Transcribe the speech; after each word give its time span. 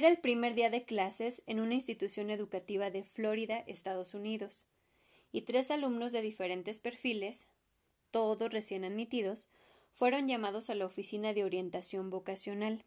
Era 0.00 0.08
el 0.08 0.16
primer 0.16 0.54
día 0.54 0.70
de 0.70 0.86
clases 0.86 1.42
en 1.46 1.60
una 1.60 1.74
institución 1.74 2.30
educativa 2.30 2.90
de 2.90 3.04
Florida, 3.04 3.62
Estados 3.66 4.14
Unidos, 4.14 4.64
y 5.30 5.42
tres 5.42 5.70
alumnos 5.70 6.10
de 6.10 6.22
diferentes 6.22 6.80
perfiles, 6.80 7.48
todos 8.10 8.50
recién 8.50 8.86
admitidos, 8.86 9.50
fueron 9.92 10.26
llamados 10.26 10.70
a 10.70 10.74
la 10.74 10.86
oficina 10.86 11.34
de 11.34 11.44
orientación 11.44 12.08
vocacional. 12.08 12.86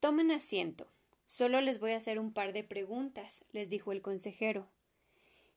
Tomen 0.00 0.30
asiento. 0.30 0.92
Solo 1.24 1.62
les 1.62 1.80
voy 1.80 1.92
a 1.92 1.96
hacer 1.96 2.18
un 2.18 2.34
par 2.34 2.52
de 2.52 2.64
preguntas, 2.64 3.46
les 3.52 3.70
dijo 3.70 3.90
el 3.90 4.02
consejero. 4.02 4.68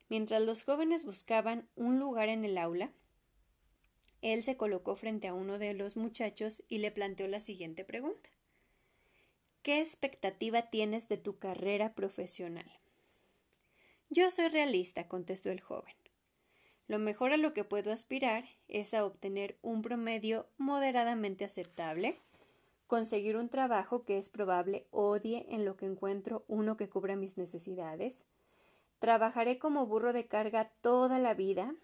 Mientras 0.08 0.42
los 0.42 0.64
jóvenes 0.64 1.04
buscaban 1.04 1.68
un 1.76 2.00
lugar 2.00 2.30
en 2.30 2.46
el 2.46 2.58
aula, 2.58 2.94
él 4.22 4.44
se 4.44 4.56
colocó 4.56 4.96
frente 4.96 5.28
a 5.28 5.34
uno 5.34 5.60
de 5.60 5.74
los 5.74 5.98
muchachos 5.98 6.64
y 6.70 6.78
le 6.78 6.92
planteó 6.92 7.28
la 7.28 7.42
siguiente 7.42 7.84
pregunta. 7.84 8.30
¿Qué 9.68 9.82
expectativa 9.82 10.70
tienes 10.70 11.10
de 11.10 11.18
tu 11.18 11.40
carrera 11.40 11.94
profesional? 11.94 12.72
Yo 14.10 14.32
soy 14.32 14.48
realista, 14.48 15.10
contestó 15.10 15.52
el 15.52 15.60
joven. 15.60 15.94
Lo 16.88 17.00
mejor 17.00 17.34
a 17.34 17.38
lo 17.38 17.54
que 17.54 17.66
puedo 17.66 17.92
aspirar 17.92 18.46
es 18.70 18.94
a 18.94 19.04
obtener 19.04 19.58
un 19.62 19.82
promedio 19.82 20.48
moderadamente 20.58 21.44
aceptable, 21.44 22.18
conseguir 22.88 23.36
un 23.36 23.50
trabajo 23.50 24.06
que 24.06 24.18
es 24.18 24.30
probable 24.30 24.88
odie 24.90 25.46
en 25.50 25.66
lo 25.66 25.76
que 25.76 25.86
encuentro 25.86 26.46
uno 26.48 26.78
que 26.78 26.88
cubra 26.88 27.18
mis 27.18 27.38
necesidades, 27.38 28.24
trabajaré 29.00 29.60
como 29.60 29.86
burro 29.86 30.14
de 30.14 30.28
carga 30.28 30.72
toda 30.80 31.20
la 31.20 31.34
vida, 31.34 31.76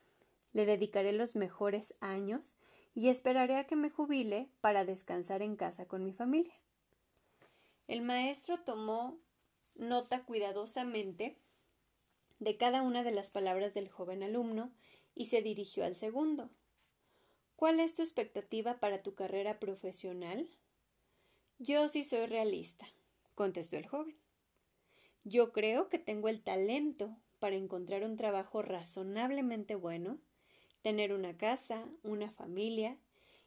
le 0.54 0.66
dedicaré 0.66 1.12
los 1.12 1.36
mejores 1.36 1.96
años 2.00 2.56
y 2.96 3.10
esperaré 3.10 3.58
a 3.58 3.68
que 3.68 3.76
me 3.76 3.90
jubile 3.90 4.48
para 4.62 4.86
descansar 4.86 5.42
en 5.42 5.58
casa 5.58 5.86
con 5.86 6.06
mi 6.06 6.14
familia. 6.14 6.63
El 7.88 8.02
maestro 8.02 8.60
tomó 8.60 9.20
nota 9.76 10.24
cuidadosamente 10.24 11.38
de 12.40 12.58
cada 12.58 12.82
una 12.82 13.04
de 13.04 13.12
las 13.12 13.30
palabras 13.30 13.74
del 13.74 13.90
joven 13.90 14.24
alumno 14.24 14.72
y 15.16 15.28
se 15.28 15.42
dirigió 15.42 15.86
al 15.86 15.96
segundo. 15.96 16.50
¿Cuál 17.56 17.80
es 17.80 17.96
tu 17.96 18.02
expectativa 18.02 18.80
para 18.80 19.04
tu 19.04 19.16
carrera 19.16 19.60
profesional? 19.60 20.50
Yo 21.60 21.88
sí 21.90 22.04
soy 22.04 22.26
realista, 22.26 22.88
contestó 23.36 23.78
el 23.78 23.88
joven. 23.88 24.18
Yo 25.24 25.54
creo 25.54 25.88
que 25.88 26.00
tengo 26.00 26.28
el 26.28 26.42
talento 26.42 27.16
para 27.40 27.56
encontrar 27.56 28.04
un 28.04 28.18
trabajo 28.18 28.62
razonablemente 28.62 29.76
bueno, 29.76 30.20
tener 30.82 31.14
una 31.14 31.38
casa, 31.38 31.86
una 32.04 32.32
familia, 32.32 32.98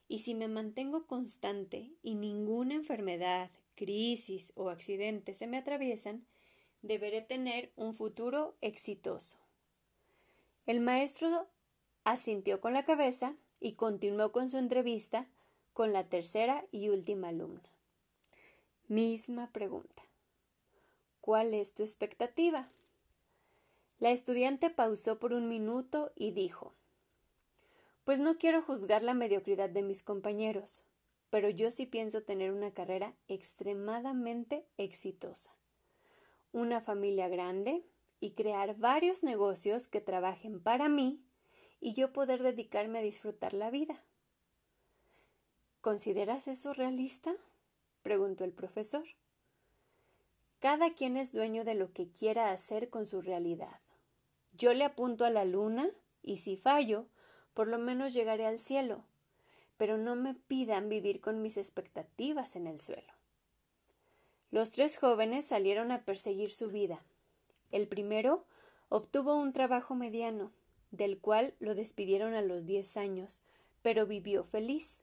y 0.08 0.20
si 0.20 0.34
me 0.34 0.48
mantengo 0.48 1.06
constante 1.06 1.90
y 2.02 2.14
ninguna 2.14 2.74
enfermedad, 2.74 3.50
crisis 3.76 4.52
o 4.56 4.70
accidentes 4.70 5.38
se 5.38 5.46
me 5.46 5.58
atraviesan, 5.58 6.26
deberé 6.82 7.20
tener 7.20 7.72
un 7.76 7.94
futuro 7.94 8.56
exitoso. 8.60 9.38
El 10.66 10.80
maestro 10.80 11.46
asintió 12.04 12.60
con 12.60 12.72
la 12.72 12.84
cabeza 12.84 13.36
y 13.60 13.72
continuó 13.72 14.32
con 14.32 14.50
su 14.50 14.58
entrevista 14.58 15.28
con 15.72 15.92
la 15.92 16.08
tercera 16.08 16.64
y 16.72 16.88
última 16.88 17.28
alumna. 17.28 17.62
Misma 18.88 19.50
pregunta. 19.52 20.02
¿Cuál 21.20 21.54
es 21.54 21.74
tu 21.74 21.82
expectativa? 21.82 22.68
La 23.98 24.10
estudiante 24.10 24.70
pausó 24.70 25.18
por 25.18 25.32
un 25.32 25.48
minuto 25.48 26.12
y 26.14 26.30
dijo 26.30 26.72
Pues 28.04 28.20
no 28.20 28.38
quiero 28.38 28.62
juzgar 28.62 29.02
la 29.02 29.14
mediocridad 29.14 29.68
de 29.68 29.82
mis 29.82 30.02
compañeros 30.02 30.84
pero 31.36 31.50
yo 31.50 31.70
sí 31.70 31.84
pienso 31.84 32.22
tener 32.22 32.50
una 32.50 32.72
carrera 32.72 33.14
extremadamente 33.28 34.66
exitosa, 34.78 35.54
una 36.50 36.80
familia 36.80 37.28
grande 37.28 37.84
y 38.20 38.30
crear 38.30 38.78
varios 38.78 39.22
negocios 39.22 39.86
que 39.86 40.00
trabajen 40.00 40.62
para 40.62 40.88
mí 40.88 41.22
y 41.78 41.92
yo 41.92 42.14
poder 42.14 42.42
dedicarme 42.42 43.00
a 43.00 43.02
disfrutar 43.02 43.52
la 43.52 43.70
vida. 43.70 44.02
¿Consideras 45.82 46.48
eso 46.48 46.72
realista? 46.72 47.34
preguntó 48.02 48.44
el 48.44 48.54
profesor. 48.54 49.04
Cada 50.58 50.94
quien 50.94 51.18
es 51.18 51.32
dueño 51.32 51.64
de 51.64 51.74
lo 51.74 51.92
que 51.92 52.08
quiera 52.08 52.50
hacer 52.50 52.88
con 52.88 53.04
su 53.04 53.20
realidad. 53.20 53.82
Yo 54.52 54.72
le 54.72 54.84
apunto 54.84 55.26
a 55.26 55.30
la 55.30 55.44
luna 55.44 55.90
y 56.22 56.38
si 56.38 56.56
fallo, 56.56 57.10
por 57.52 57.68
lo 57.68 57.76
menos 57.76 58.14
llegaré 58.14 58.46
al 58.46 58.58
cielo 58.58 59.04
pero 59.76 59.98
no 59.98 60.16
me 60.16 60.34
pidan 60.34 60.88
vivir 60.88 61.20
con 61.20 61.42
mis 61.42 61.56
expectativas 61.56 62.56
en 62.56 62.66
el 62.66 62.80
suelo. 62.80 63.12
Los 64.50 64.70
tres 64.70 64.96
jóvenes 64.96 65.44
salieron 65.44 65.90
a 65.90 66.04
perseguir 66.04 66.52
su 66.52 66.70
vida. 66.70 67.02
El 67.70 67.88
primero 67.88 68.46
obtuvo 68.88 69.36
un 69.36 69.52
trabajo 69.52 69.94
mediano, 69.94 70.52
del 70.90 71.18
cual 71.18 71.54
lo 71.58 71.74
despidieron 71.74 72.34
a 72.34 72.42
los 72.42 72.64
diez 72.64 72.96
años, 72.96 73.42
pero 73.82 74.06
vivió 74.06 74.44
feliz. 74.44 75.00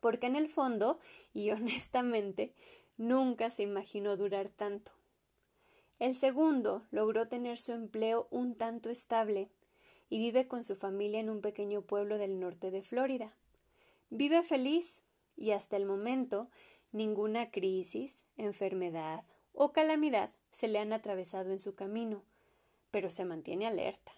Porque 0.00 0.26
en 0.26 0.36
el 0.36 0.48
fondo, 0.48 0.98
y 1.32 1.50
honestamente, 1.52 2.52
nunca 2.96 3.50
se 3.50 3.62
imaginó 3.62 4.16
durar 4.16 4.48
tanto. 4.48 4.92
El 5.98 6.14
segundo 6.14 6.86
logró 6.90 7.26
tener 7.26 7.58
su 7.58 7.72
empleo 7.72 8.28
un 8.30 8.54
tanto 8.54 8.90
estable 8.90 9.48
y 10.10 10.18
vive 10.18 10.46
con 10.46 10.62
su 10.62 10.76
familia 10.76 11.20
en 11.20 11.30
un 11.30 11.40
pequeño 11.40 11.82
pueblo 11.82 12.18
del 12.18 12.38
norte 12.38 12.70
de 12.70 12.82
Florida. 12.82 13.34
Vive 14.10 14.44
feliz 14.44 15.02
y 15.36 15.50
hasta 15.50 15.76
el 15.76 15.84
momento 15.84 16.48
ninguna 16.92 17.50
crisis, 17.50 18.22
enfermedad 18.36 19.24
o 19.52 19.72
calamidad 19.72 20.30
se 20.52 20.68
le 20.68 20.78
han 20.78 20.92
atravesado 20.92 21.50
en 21.50 21.58
su 21.58 21.74
camino, 21.74 22.22
pero 22.92 23.10
se 23.10 23.24
mantiene 23.24 23.66
alerta. 23.66 24.12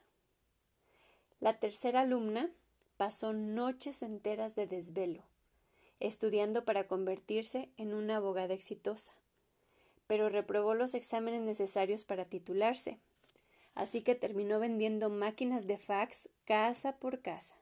La 1.40 1.58
tercera 1.58 2.00
alumna 2.00 2.50
pasó 2.98 3.32
noches 3.32 4.02
enteras 4.02 4.54
de 4.54 4.66
desvelo, 4.66 5.22
estudiando 6.00 6.66
para 6.66 6.86
convertirse 6.86 7.70
en 7.78 7.94
una 7.94 8.16
abogada 8.16 8.52
exitosa, 8.52 9.12
pero 10.06 10.28
reprobó 10.28 10.74
los 10.74 10.92
exámenes 10.92 11.40
necesarios 11.40 12.04
para 12.04 12.26
titularse, 12.26 12.98
así 13.74 14.02
que 14.02 14.14
terminó 14.14 14.58
vendiendo 14.58 15.08
máquinas 15.08 15.66
de 15.66 15.78
fax 15.78 16.28
casa 16.44 16.96
por 16.98 17.22
casa 17.22 17.57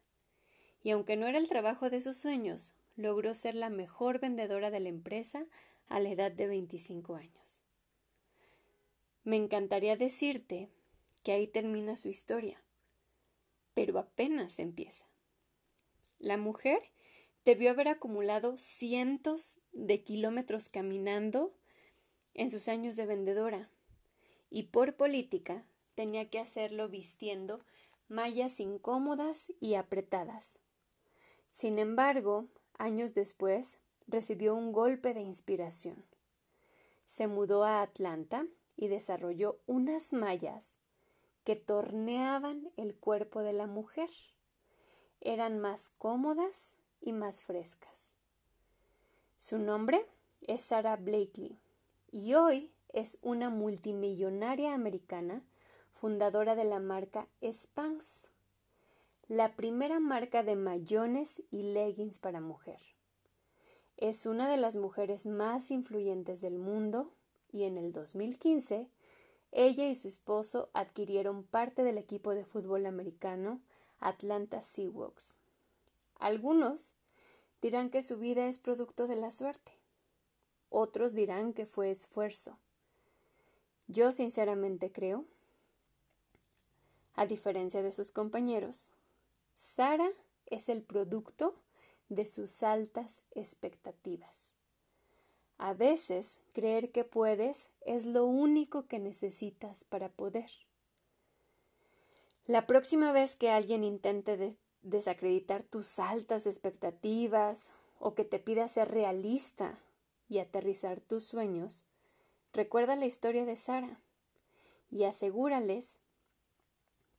y 0.86 0.92
aunque 0.92 1.16
no 1.16 1.26
era 1.26 1.38
el 1.38 1.48
trabajo 1.48 1.90
de 1.90 2.00
sus 2.00 2.16
sueños, 2.16 2.72
logró 2.94 3.34
ser 3.34 3.56
la 3.56 3.70
mejor 3.70 4.20
vendedora 4.20 4.70
de 4.70 4.78
la 4.78 4.88
empresa 4.88 5.44
a 5.88 5.98
la 5.98 6.10
edad 6.10 6.30
de 6.30 6.46
25 6.46 7.16
años. 7.16 7.60
Me 9.24 9.34
encantaría 9.34 9.96
decirte 9.96 10.70
que 11.24 11.32
ahí 11.32 11.48
termina 11.48 11.96
su 11.96 12.06
historia, 12.08 12.62
pero 13.74 13.98
apenas 13.98 14.60
empieza. 14.60 15.06
La 16.20 16.36
mujer 16.36 16.80
debió 17.44 17.70
haber 17.70 17.88
acumulado 17.88 18.56
cientos 18.56 19.58
de 19.72 20.04
kilómetros 20.04 20.68
caminando 20.68 21.52
en 22.32 22.48
sus 22.48 22.68
años 22.68 22.94
de 22.94 23.06
vendedora, 23.06 23.70
y 24.50 24.68
por 24.68 24.94
política 24.94 25.66
tenía 25.96 26.30
que 26.30 26.38
hacerlo 26.38 26.88
vistiendo 26.88 27.64
mallas 28.06 28.60
incómodas 28.60 29.52
y 29.58 29.74
apretadas, 29.74 30.60
sin 31.56 31.78
embargo, 31.78 32.48
años 32.76 33.14
después, 33.14 33.78
recibió 34.06 34.54
un 34.54 34.72
golpe 34.72 35.14
de 35.14 35.22
inspiración. 35.22 36.04
Se 37.06 37.28
mudó 37.28 37.64
a 37.64 37.80
Atlanta 37.80 38.46
y 38.76 38.88
desarrolló 38.88 39.58
unas 39.66 40.12
mallas 40.12 40.72
que 41.44 41.56
torneaban 41.56 42.68
el 42.76 42.94
cuerpo 42.94 43.40
de 43.40 43.54
la 43.54 43.66
mujer. 43.66 44.10
Eran 45.22 45.58
más 45.58 45.94
cómodas 45.96 46.72
y 47.00 47.14
más 47.14 47.42
frescas. 47.42 48.12
Su 49.38 49.58
nombre 49.58 50.04
es 50.42 50.60
Sarah 50.60 50.96
Blakely 50.96 51.58
y 52.12 52.34
hoy 52.34 52.70
es 52.92 53.18
una 53.22 53.48
multimillonaria 53.48 54.74
americana 54.74 55.42
fundadora 55.90 56.54
de 56.54 56.64
la 56.64 56.80
marca 56.80 57.28
Spanx 57.42 58.26
la 59.28 59.56
primera 59.56 59.98
marca 59.98 60.44
de 60.44 60.54
mayones 60.54 61.42
y 61.50 61.64
leggings 61.64 62.20
para 62.20 62.40
mujer. 62.40 62.80
es 63.96 64.24
una 64.24 64.48
de 64.48 64.56
las 64.56 64.76
mujeres 64.76 65.26
más 65.26 65.72
influyentes 65.72 66.40
del 66.40 66.58
mundo 66.58 67.10
y 67.50 67.64
en 67.64 67.76
el 67.76 67.92
2015 67.92 68.88
ella 69.50 69.88
y 69.88 69.94
su 69.96 70.06
esposo 70.06 70.68
adquirieron 70.74 71.42
parte 71.42 71.82
del 71.82 71.98
equipo 71.98 72.34
de 72.34 72.44
fútbol 72.44 72.86
americano 72.86 73.60
Atlanta 73.98 74.62
Seahawks. 74.62 75.38
Algunos 76.20 76.94
dirán 77.62 77.90
que 77.90 78.04
su 78.04 78.18
vida 78.18 78.46
es 78.46 78.58
producto 78.58 79.08
de 79.08 79.16
la 79.16 79.32
suerte. 79.32 79.72
Otros 80.68 81.14
dirán 81.14 81.52
que 81.52 81.66
fue 81.66 81.90
esfuerzo. 81.90 82.58
Yo 83.88 84.12
sinceramente 84.12 84.92
creo, 84.92 85.24
a 87.14 87.24
diferencia 87.26 87.82
de 87.82 87.92
sus 87.92 88.10
compañeros, 88.10 88.92
Sara 89.56 90.10
es 90.44 90.68
el 90.68 90.82
producto 90.82 91.54
de 92.10 92.26
sus 92.26 92.62
altas 92.62 93.22
expectativas. 93.30 94.52
A 95.56 95.72
veces 95.72 96.40
creer 96.52 96.92
que 96.92 97.04
puedes 97.04 97.70
es 97.80 98.04
lo 98.04 98.26
único 98.26 98.86
que 98.86 98.98
necesitas 98.98 99.84
para 99.84 100.10
poder. 100.10 100.50
La 102.44 102.66
próxima 102.66 103.12
vez 103.12 103.34
que 103.34 103.50
alguien 103.50 103.82
intente 103.82 104.58
desacreditar 104.82 105.62
tus 105.62 105.98
altas 105.98 106.46
expectativas 106.46 107.70
o 107.98 108.14
que 108.14 108.24
te 108.24 108.38
pida 108.38 108.68
ser 108.68 108.90
realista 108.90 109.78
y 110.28 110.38
aterrizar 110.38 111.00
tus 111.00 111.24
sueños, 111.24 111.86
recuerda 112.52 112.94
la 112.94 113.06
historia 113.06 113.46
de 113.46 113.56
Sara 113.56 114.00
y 114.90 115.04
asegúrales 115.04 115.96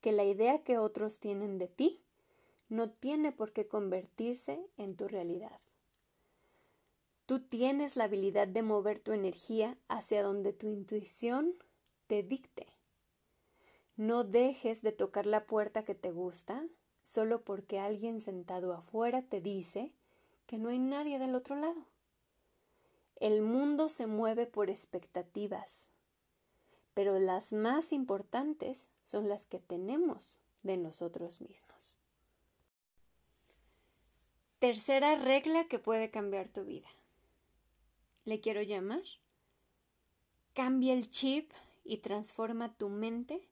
que 0.02 0.12
la 0.12 0.24
idea 0.24 0.64
que 0.64 0.78
otros 0.78 1.20
tienen 1.20 1.58
de 1.58 1.68
ti 1.68 2.04
no 2.70 2.90
tiene 2.90 3.32
por 3.32 3.54
qué 3.54 3.68
convertirse 3.68 4.60
en 4.78 4.96
tu 4.96 5.08
realidad. 5.08 5.60
Tú 7.26 7.42
tienes 7.42 7.96
la 7.96 8.06
habilidad 8.06 8.48
de 8.48 8.64
mover 8.64 9.00
tu 9.00 9.12
energía 9.12 9.78
hacia 9.88 10.24
donde 10.24 10.54
tu 10.54 10.68
intuición 10.68 11.56
te 12.08 12.24
dicte. 12.24 12.68
No 13.98 14.24
dejes 14.24 14.82
de 14.82 14.92
tocar 14.92 15.26
la 15.26 15.46
puerta 15.46 15.84
que 15.84 15.96
te 15.96 16.12
gusta 16.12 16.66
solo 17.02 17.44
porque 17.44 17.80
alguien 17.80 18.22
sentado 18.22 18.74
afuera 18.74 19.22
te 19.24 19.42
dice 19.42 19.92
que 20.46 20.58
no 20.58 20.70
hay 20.70 20.80
nadie 20.80 21.20
del 21.20 21.36
otro 21.36 21.56
lado. 21.56 21.86
El 23.16 23.42
mundo 23.42 23.90
se 23.90 24.08
mueve 24.08 24.46
por 24.46 24.70
expectativas, 24.70 25.90
pero 26.94 27.18
las 27.20 27.52
más 27.52 27.92
importantes 27.92 28.88
son 29.04 29.28
las 29.28 29.46
que 29.46 29.60
tenemos 29.60 30.40
de 30.64 30.78
nosotros 30.78 31.42
mismos. 31.42 31.98
Tercera 34.60 35.16
regla 35.16 35.68
que 35.68 35.78
puede 35.78 36.10
cambiar 36.10 36.50
tu 36.50 36.66
vida. 36.66 36.88
Le 38.26 38.40
quiero 38.40 38.64
llamar. 38.64 39.04
Cambia 40.54 40.94
el 40.94 41.12
chip 41.12 41.52
y 41.84 41.98
transforma 41.98 42.74
tu 42.74 42.90
mente 42.90 43.48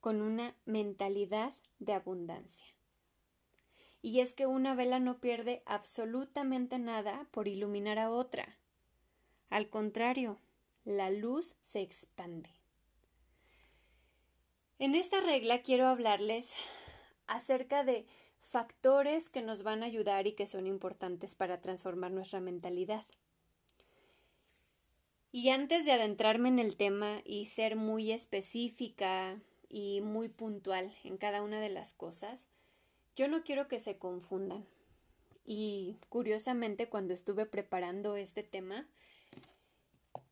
con 0.00 0.20
una 0.20 0.56
mentalidad 0.64 1.54
de 1.78 1.92
abundancia. 1.92 2.66
Y 4.02 4.18
es 4.18 4.34
que 4.34 4.46
una 4.46 4.74
vela 4.74 4.98
no 4.98 5.20
pierde 5.20 5.62
absolutamente 5.64 6.80
nada 6.80 7.28
por 7.30 7.46
iluminar 7.46 8.00
a 8.00 8.10
otra. 8.10 8.58
Al 9.48 9.68
contrario, 9.68 10.40
la 10.84 11.10
luz 11.10 11.56
se 11.62 11.82
expande. 11.82 12.50
En 14.80 14.96
esta 14.96 15.20
regla 15.20 15.62
quiero 15.62 15.86
hablarles 15.86 16.52
acerca 17.28 17.84
de 17.84 18.06
factores 18.46 19.28
que 19.28 19.42
nos 19.42 19.62
van 19.62 19.82
a 19.82 19.86
ayudar 19.86 20.26
y 20.26 20.32
que 20.32 20.46
son 20.46 20.66
importantes 20.66 21.34
para 21.34 21.60
transformar 21.60 22.12
nuestra 22.12 22.40
mentalidad. 22.40 23.04
Y 25.32 25.50
antes 25.50 25.84
de 25.84 25.92
adentrarme 25.92 26.48
en 26.48 26.58
el 26.58 26.76
tema 26.76 27.20
y 27.24 27.46
ser 27.46 27.76
muy 27.76 28.12
específica 28.12 29.38
y 29.68 30.00
muy 30.00 30.28
puntual 30.28 30.94
en 31.04 31.18
cada 31.18 31.42
una 31.42 31.60
de 31.60 31.68
las 31.68 31.92
cosas, 31.92 32.46
yo 33.16 33.28
no 33.28 33.42
quiero 33.42 33.68
que 33.68 33.80
se 33.80 33.98
confundan. 33.98 34.64
Y 35.44 35.96
curiosamente 36.08 36.88
cuando 36.88 37.14
estuve 37.14 37.46
preparando 37.46 38.16
este 38.16 38.42
tema, 38.42 38.86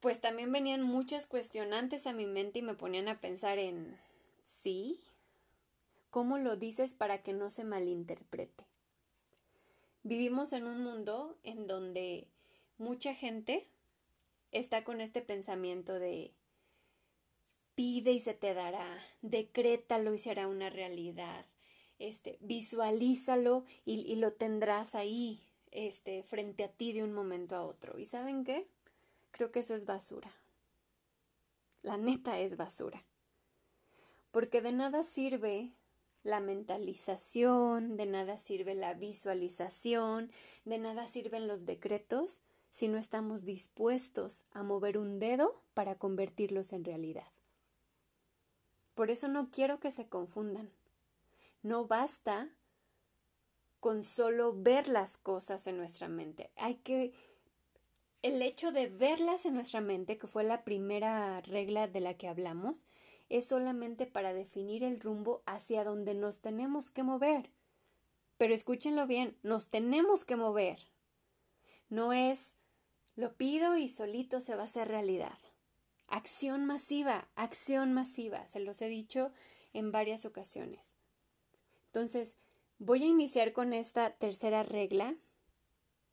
pues 0.01 0.21
también 0.21 0.53
venían 0.53 0.83
muchas 0.83 1.27
cuestionantes 1.27 2.07
a 2.07 2.13
mi 2.13 2.27
mente 2.27 2.61
y 2.61 2.63
me 2.63 2.75
ponían 2.75 3.09
a 3.09 3.21
pensar 3.21 3.59
en 3.59 3.99
¿sí? 4.63 5.01
¿Cómo 6.15 6.39
lo 6.39 6.57
dices 6.57 6.95
para 6.95 7.25
que 7.25 7.33
no 7.33 7.51
se 7.51 7.65
malinterprete? 7.65 8.65
Vivimos 10.05 10.53
en 10.53 10.69
un 10.69 10.81
mundo 10.81 11.37
en 11.43 11.67
donde 11.67 12.29
mucha 12.79 13.17
gente 13.17 13.67
está 14.53 14.85
con 14.85 15.01
este 15.01 15.23
pensamiento 15.23 15.95
de 15.95 16.33
pide 17.75 18.13
y 18.13 18.21
se 18.21 18.33
te 18.33 18.55
dará, 18.55 19.05
decrétalo 19.23 20.15
y 20.15 20.19
será 20.19 20.47
una 20.47 20.71
realidad, 20.71 21.47
este, 21.99 22.39
visualízalo 22.43 23.65
y, 23.85 23.95
y 24.03 24.15
lo 24.15 24.35
tendrás 24.35 24.95
ahí, 24.95 25.43
este, 25.73 26.23
frente 26.23 26.63
a 26.63 26.69
ti 26.69 26.93
de 26.93 27.03
un 27.03 27.13
momento 27.13 27.57
a 27.57 27.65
otro. 27.65 27.99
¿Y 27.99 28.07
saben 28.07 28.45
qué? 28.45 28.69
Creo 29.33 29.51
que 29.51 29.59
eso 29.59 29.75
es 29.75 29.85
basura. 29.85 30.33
La 31.83 31.97
neta 31.97 32.39
es 32.39 32.57
basura. 32.57 33.03
Porque 34.31 34.63
de 34.63 34.71
nada 34.71 35.03
sirve 35.03 35.73
la 36.25 36.41
mentalización, 36.41 37.97
de 37.97 38.07
nada 38.07 38.39
sirve 38.39 38.75
la 38.75 38.95
visualización, 38.95 40.33
de 40.65 40.79
nada 40.79 41.07
sirven 41.07 41.47
los 41.47 41.67
decretos 41.67 42.41
si 42.71 42.89
no 42.89 42.99
estamos 42.99 43.45
dispuestos 43.45 44.47
a 44.51 44.65
mover 44.65 44.99
un 44.99 45.21
dedo 45.21 45.53
para 45.75 45.95
convertirlos 45.95 46.73
en 46.73 46.85
realidad. 46.85 47.29
Por 48.95 49.11
eso 49.11 49.29
no 49.29 49.51
quiero 49.51 49.79
que 49.79 49.93
se 49.93 50.09
confundan. 50.09 50.71
No 51.63 51.87
basta 51.87 52.49
con 53.79 54.03
solo 54.03 54.55
ver 54.55 54.89
las 54.89 55.17
cosas 55.19 55.67
en 55.67 55.77
nuestra 55.77 56.09
mente. 56.09 56.51
Hay 56.57 56.77
que 56.77 57.13
el 58.23 58.41
hecho 58.41 58.73
de 58.73 58.89
verlas 58.89 59.45
en 59.45 59.55
nuestra 59.55 59.83
mente, 59.83 60.17
que 60.17 60.27
fue 60.27 60.43
la 60.45 60.65
primera 60.65 61.43
regla 61.43 61.87
de 61.87 62.01
la 62.01 62.15
que 62.15 62.29
hablamos, 62.29 62.87
es 63.29 63.47
solamente 63.47 64.07
para 64.07 64.33
definir 64.33 64.85
el 64.85 65.01
rumbo 65.01 65.43
hacia 65.47 65.85
donde 65.85 66.15
nos 66.15 66.41
tenemos 66.41 66.91
que 66.91 67.03
mover. 67.03 67.51
Pero 68.39 68.55
escúchenlo 68.55 69.07
bien, 69.07 69.37
nos 69.43 69.69
tenemos 69.69 70.25
que 70.25 70.37
mover. 70.37 70.79
No 71.89 72.13
es 72.13 72.55
lo 73.17 73.35
pido 73.35 73.77
y 73.77 73.89
solito 73.89 74.41
se 74.41 74.57
va 74.57 74.63
a 74.63 74.67
hacer 74.67 74.89
realidad. 74.89 75.39
Acción 76.09 76.65
masiva, 76.65 77.29
acción 77.37 77.93
masiva, 77.93 78.47
se 78.49 78.61
los 78.61 78.83
he 78.83 78.89
dicho 78.89 79.31
en 79.73 79.93
varias 79.93 80.25
ocasiones. 80.25 80.95
Entonces, 81.87 82.37
voy 82.79 83.05
a 83.05 83.07
iniciar 83.07 83.53
con 83.53 83.73
esta 83.73 84.11
tercera 84.11 84.65
regla 84.65 85.15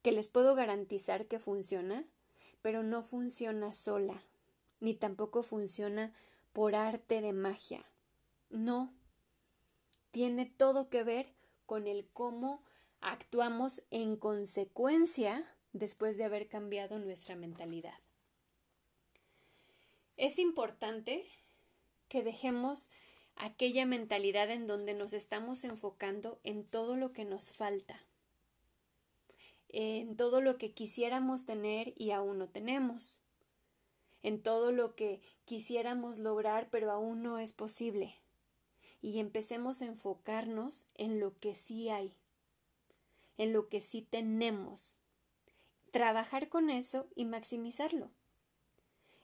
que 0.03 0.11
les 0.11 0.27
puedo 0.27 0.55
garantizar 0.55 1.25
que 1.25 1.39
funciona, 1.39 2.05
pero 2.61 2.83
no 2.83 3.03
funciona 3.03 3.73
sola, 3.73 4.21
ni 4.79 4.93
tampoco 4.93 5.43
funciona 5.43 6.13
por 6.53 6.75
arte 6.75 7.21
de 7.21 7.33
magia. 7.33 7.85
No. 8.49 8.93
Tiene 10.11 10.45
todo 10.45 10.89
que 10.89 11.03
ver 11.03 11.33
con 11.65 11.87
el 11.87 12.07
cómo 12.13 12.63
actuamos 12.99 13.83
en 13.91 14.17
consecuencia 14.17 15.49
después 15.73 16.17
de 16.17 16.25
haber 16.25 16.47
cambiado 16.47 16.99
nuestra 16.99 17.35
mentalidad. 17.35 17.97
Es 20.17 20.37
importante 20.37 21.25
que 22.09 22.23
dejemos 22.23 22.89
aquella 23.37 23.85
mentalidad 23.85 24.51
en 24.51 24.67
donde 24.67 24.93
nos 24.93 25.13
estamos 25.13 25.63
enfocando 25.63 26.39
en 26.43 26.65
todo 26.65 26.97
lo 26.97 27.13
que 27.13 27.25
nos 27.25 27.53
falta, 27.53 28.05
en 29.69 30.17
todo 30.17 30.41
lo 30.41 30.57
que 30.57 30.73
quisiéramos 30.73 31.45
tener 31.45 31.93
y 31.95 32.11
aún 32.11 32.37
no 32.37 32.49
tenemos, 32.49 33.20
en 34.23 34.41
todo 34.41 34.71
lo 34.71 34.95
que 34.95 35.21
quisiéramos 35.45 36.17
lograr 36.17 36.69
pero 36.69 36.91
aún 36.91 37.23
no 37.23 37.39
es 37.39 37.53
posible, 37.53 38.21
y 39.01 39.19
empecemos 39.19 39.81
a 39.81 39.85
enfocarnos 39.85 40.85
en 40.95 41.19
lo 41.19 41.37
que 41.39 41.55
sí 41.55 41.89
hay, 41.89 42.13
en 43.37 43.53
lo 43.53 43.67
que 43.69 43.81
sí 43.81 44.01
tenemos, 44.01 44.95
trabajar 45.91 46.49
con 46.49 46.69
eso 46.69 47.07
y 47.15 47.25
maximizarlo. 47.25 48.11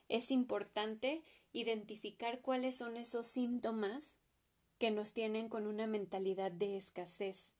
Es 0.08 0.30
importante 0.30 1.22
identificar 1.52 2.40
cuáles 2.40 2.76
son 2.76 2.96
esos 2.96 3.26
síntomas 3.26 4.18
que 4.78 4.90
nos 4.90 5.12
tienen 5.12 5.48
con 5.48 5.66
una 5.66 5.86
mentalidad 5.86 6.52
de 6.52 6.76
escasez. 6.76 7.54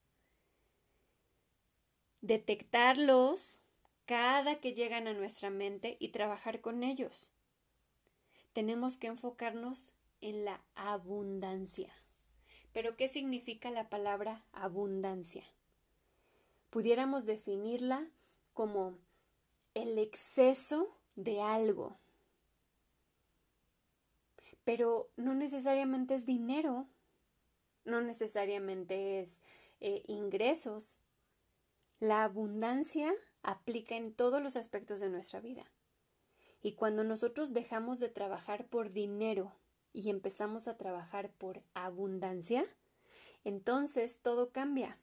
Detectarlos 2.21 3.61
cada 4.09 4.59
que 4.59 4.73
llegan 4.73 5.07
a 5.07 5.13
nuestra 5.13 5.51
mente 5.51 5.99
y 6.01 6.09
trabajar 6.09 6.63
con 6.63 6.83
ellos. 6.83 7.31
Tenemos 8.55 8.97
que 8.97 9.09
enfocarnos 9.09 9.93
en 10.23 10.47
la 10.47 10.63
abundancia. 10.77 11.93
Pero 12.73 12.97
¿qué 12.97 13.11
significa 13.11 13.71
la 13.71 13.91
palabra 13.91 14.47
abundancia? 14.53 15.45
Pudiéramos 16.71 17.27
definirla 17.27 18.09
como 18.55 18.97
el 19.75 19.99
exceso 19.99 20.97
de 21.15 21.43
algo. 21.43 21.99
Pero 24.65 25.11
no 25.17 25.35
necesariamente 25.35 26.15
es 26.15 26.25
dinero, 26.25 26.89
no 27.85 28.01
necesariamente 28.01 29.21
es 29.21 29.43
eh, 29.81 30.03
ingresos. 30.07 30.99
La 32.01 32.25
abundancia 32.25 33.15
aplica 33.49 33.97
en 33.97 34.13
todos 34.13 34.43
los 34.43 34.57
aspectos 34.57 35.01
de 35.01 35.09
nuestra 35.09 35.41
vida. 35.41 35.65
Y 36.61 36.73
cuando 36.73 37.03
nosotros 37.03 37.55
dejamos 37.55 37.99
de 37.99 38.11
trabajar 38.11 38.67
por 38.67 38.93
dinero 38.93 39.53
y 39.95 40.11
empezamos 40.11 40.69
a 40.69 40.77
trabajar 40.77 41.31
por 41.31 41.63
abundancia, 41.73 42.67
entonces 43.45 44.19
todo 44.21 44.51
cambia, 44.51 44.99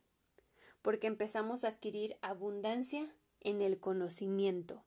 porque 0.84 1.08
empezamos 1.08 1.64
a 1.64 1.70
adquirir 1.70 2.18
abundancia 2.22 3.12
en 3.42 3.64
el 3.64 3.80
conocimiento, 3.80 4.84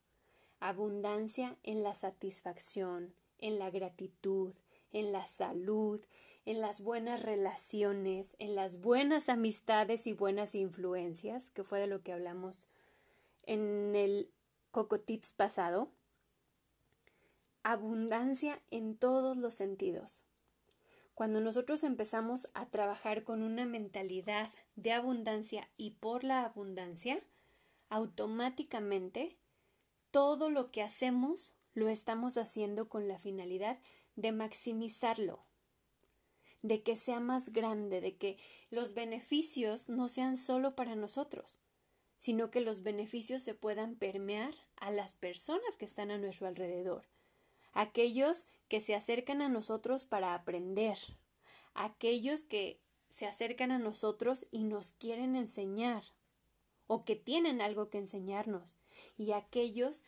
abundancia 0.61 1.57
en 1.65 1.83
la 1.83 1.97
satisfacción, 1.97 3.13
en 3.39 3.59
la 3.59 3.71
gratitud, 3.71 4.55
en 4.93 5.11
la 5.11 5.27
salud, 5.27 6.01
en 6.47 6.61
las 6.61 6.81
buenas 6.81 7.25
relaciones, 7.25 8.37
en 8.39 8.55
las 8.55 8.81
buenas 8.81 9.29
amistades 9.29 10.07
y 10.07 10.13
buenas 10.13 10.55
influencias, 10.55 11.51
que 11.51 11.65
fue 11.65 11.81
de 11.81 11.89
lo 11.89 12.03
que 12.03 12.13
hablamos 12.13 12.69
en 13.49 13.97
el 13.97 14.31
Coco 14.71 14.99
Tips 14.99 15.33
pasado. 15.33 15.91
Abundancia 17.63 18.63
en 18.71 18.97
todos 18.97 19.37
los 19.39 19.55
sentidos. 19.55 20.25
Cuando 21.15 21.41
nosotros 21.41 21.83
empezamos 21.83 22.51
a 22.55 22.67
trabajar 22.67 23.25
con 23.25 23.43
una 23.43 23.65
mentalidad 23.65 24.53
de 24.77 24.93
abundancia 24.93 25.69
y 25.77 25.93
por 25.93 26.23
la 26.25 26.45
abundancia, 26.45 27.25
automáticamente 27.89 29.39
todo 30.11 30.51
lo 30.51 30.71
que 30.71 30.83
hacemos 30.83 31.55
lo 31.73 31.89
estamos 31.89 32.37
haciendo 32.37 32.89
con 32.89 33.09
la 33.09 33.19
finalidad 33.19 33.79
de 34.15 34.31
maximizarlo, 34.33 35.41
de 36.61 36.83
que 36.83 36.97
sea 36.97 37.19
más 37.19 37.51
grande, 37.51 38.01
de 38.01 38.17
que 38.17 38.39
los 38.71 38.93
beneficios 38.93 39.89
no 39.89 40.09
sean 40.09 40.37
solo 40.37 40.77
para 40.77 40.97
nosotros, 40.97 41.63
sino 42.19 42.51
que 42.51 42.61
los 42.61 42.83
beneficios 42.83 43.43
se 43.43 43.55
puedan 43.55 43.95
permear 43.95 44.55
a 44.77 44.91
las 44.91 45.15
personas 45.15 45.77
que 45.79 45.85
están 45.85 46.11
a 46.11 46.19
nuestro 46.19 46.47
alrededor, 46.47 47.07
aquellos 47.73 48.49
que 48.69 48.81
se 48.81 48.95
acercan 48.95 49.41
a 49.41 49.49
nosotros 49.49 50.05
para 50.05 50.35
aprender, 50.35 50.99
aquellos 51.75 52.43
que 52.45 52.81
se 53.09 53.27
acercan 53.27 53.71
a 53.71 53.79
nosotros 53.79 54.47
y 54.51 54.65
nos 54.65 54.93
quieren 54.93 55.37
enseñar, 55.37 56.05
o 56.87 57.05
que 57.05 57.17
tienen 57.17 57.61
algo 57.61 57.91
que 57.91 57.99
enseñarnos, 57.99 58.77
y 59.17 59.33
aquellos 59.33 60.05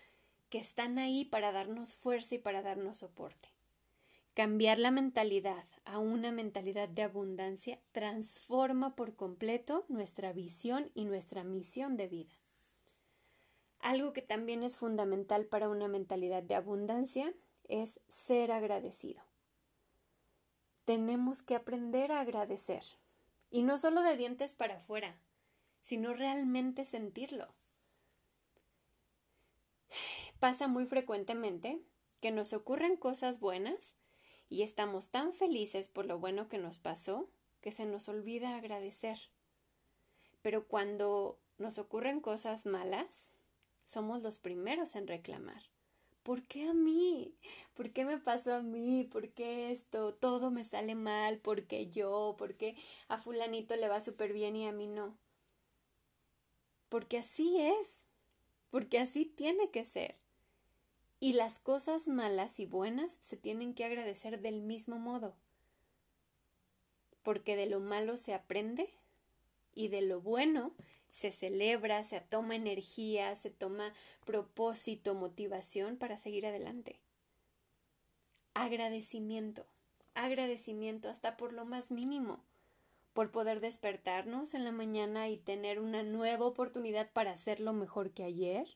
que 0.49 0.59
están 0.59 0.99
ahí 0.99 1.25
para 1.25 1.53
darnos 1.53 1.95
fuerza 1.95 2.35
y 2.35 2.39
para 2.39 2.63
darnos 2.63 2.99
soporte. 2.99 3.49
Cambiar 4.35 4.79
la 4.79 4.91
mentalidad 4.91 5.65
a 5.91 5.99
una 5.99 6.31
mentalidad 6.31 6.89
de 6.89 7.03
abundancia 7.03 7.81
transforma 7.91 8.95
por 8.95 9.17
completo 9.17 9.85
nuestra 9.89 10.33
visión 10.33 10.91
y 10.95 11.05
nuestra 11.05 11.43
misión 11.43 11.97
de 11.97 12.07
vida. 12.07 12.35
Algo 13.81 14.13
que 14.13 14.23
también 14.23 14.63
es 14.63 14.77
fundamental 14.77 15.47
para 15.47 15.69
una 15.69 15.89
mentalidad 15.89 16.45
de 16.45 16.55
abundancia 16.55 17.35
es 17.69 17.99
ser 18.09 18.53
agradecido. 18.53 19.23
Tenemos 20.85 21.43
que 21.43 21.57
aprender 21.57 22.13
a 22.13 22.21
agradecer. 22.21 22.85
Y 23.51 23.63
no 23.63 23.77
solo 23.77 24.03
de 24.03 24.17
dientes 24.17 24.55
para 24.55 24.77
afuera, 24.77 25.19
sino 25.83 26.15
realmente 26.15 26.85
sentirlo. 26.85 27.49
Pasa 30.39 30.69
muy 30.69 30.87
frecuentemente 30.87 31.83
que 32.21 32.31
nos 32.31 32.53
ocurren 32.53 32.97
cosas 32.97 33.41
buenas 33.41 33.97
y 34.51 34.63
estamos 34.63 35.09
tan 35.09 35.33
felices 35.33 35.89
por 35.89 36.05
lo 36.05 36.19
bueno 36.19 36.49
que 36.49 36.59
nos 36.59 36.79
pasó 36.79 37.31
que 37.61 37.73
se 37.73 37.87
nos 37.87 38.09
olvida 38.09 38.57
agradecer. 38.57 39.19
Pero 40.43 40.67
cuando 40.67 41.39
nos 41.59 41.79
ocurren 41.79 42.21
cosas 42.21 42.67
malas, 42.67 43.31
somos 43.85 44.23
los 44.23 44.39
primeros 44.39 44.97
en 44.97 45.07
reclamar. 45.07 45.63
¿Por 46.23 46.43
qué 46.43 46.69
a 46.69 46.75
mí? 46.75 47.35
¿Por 47.75 47.93
qué 47.93 48.05
me 48.05 48.19
pasó 48.19 48.55
a 48.55 48.63
mí? 48.63 49.05
¿Por 49.05 49.31
qué 49.31 49.73
esto? 49.73 50.15
Todo 50.15 50.51
me 50.51 50.65
sale 50.65 50.95
mal. 50.95 51.39
¿Por 51.39 51.65
qué 51.65 51.91
yo? 51.91 52.35
¿Por 52.39 52.57
qué 52.57 52.77
a 53.09 53.19
fulanito 53.19 53.77
le 53.77 53.89
va 53.89 54.01
súper 54.01 54.33
bien 54.33 54.57
y 54.57 54.67
a 54.67 54.73
mí 54.73 54.87
no? 54.87 55.17
Porque 56.89 57.19
así 57.19 57.61
es. 57.61 58.05
Porque 58.71 58.99
así 58.99 59.25
tiene 59.25 59.71
que 59.71 59.85
ser. 59.85 60.17
Y 61.23 61.35
las 61.35 61.59
cosas 61.59 62.09
malas 62.09 62.59
y 62.61 62.65
buenas 62.65 63.19
se 63.21 63.37
tienen 63.37 63.75
que 63.75 63.85
agradecer 63.85 64.41
del 64.41 64.63
mismo 64.63 64.99
modo. 64.99 65.37
Porque 67.23 67.57
de 67.57 67.67
lo 67.67 67.79
malo 67.79 68.17
se 68.17 68.33
aprende 68.33 68.89
y 69.75 69.89
de 69.89 70.01
lo 70.01 70.23
bueno 70.23 70.73
se 71.11 71.31
celebra, 71.31 72.03
se 72.05 72.21
toma 72.23 72.57
energía, 72.57 73.37
se 73.37 73.51
toma 73.51 73.93
propósito, 74.25 75.15
motivación 75.15 75.99
para 75.99 76.17
seguir 76.17 76.47
adelante. 76.47 76.99
Agradecimiento, 78.55 79.67
agradecimiento 80.15 81.11
hasta 81.11 81.37
por 81.37 81.53
lo 81.53 81.67
más 81.67 81.91
mínimo, 81.91 82.41
por 83.13 83.31
poder 83.31 83.61
despertarnos 83.61 84.55
en 84.55 84.65
la 84.65 84.73
mañana 84.73 85.29
y 85.29 85.37
tener 85.37 85.81
una 85.81 86.03
nueva 86.03 86.47
oportunidad 86.47 87.11
para 87.13 87.33
hacerlo 87.33 87.75
mejor 87.75 88.13
que 88.13 88.25
ayer, 88.25 88.67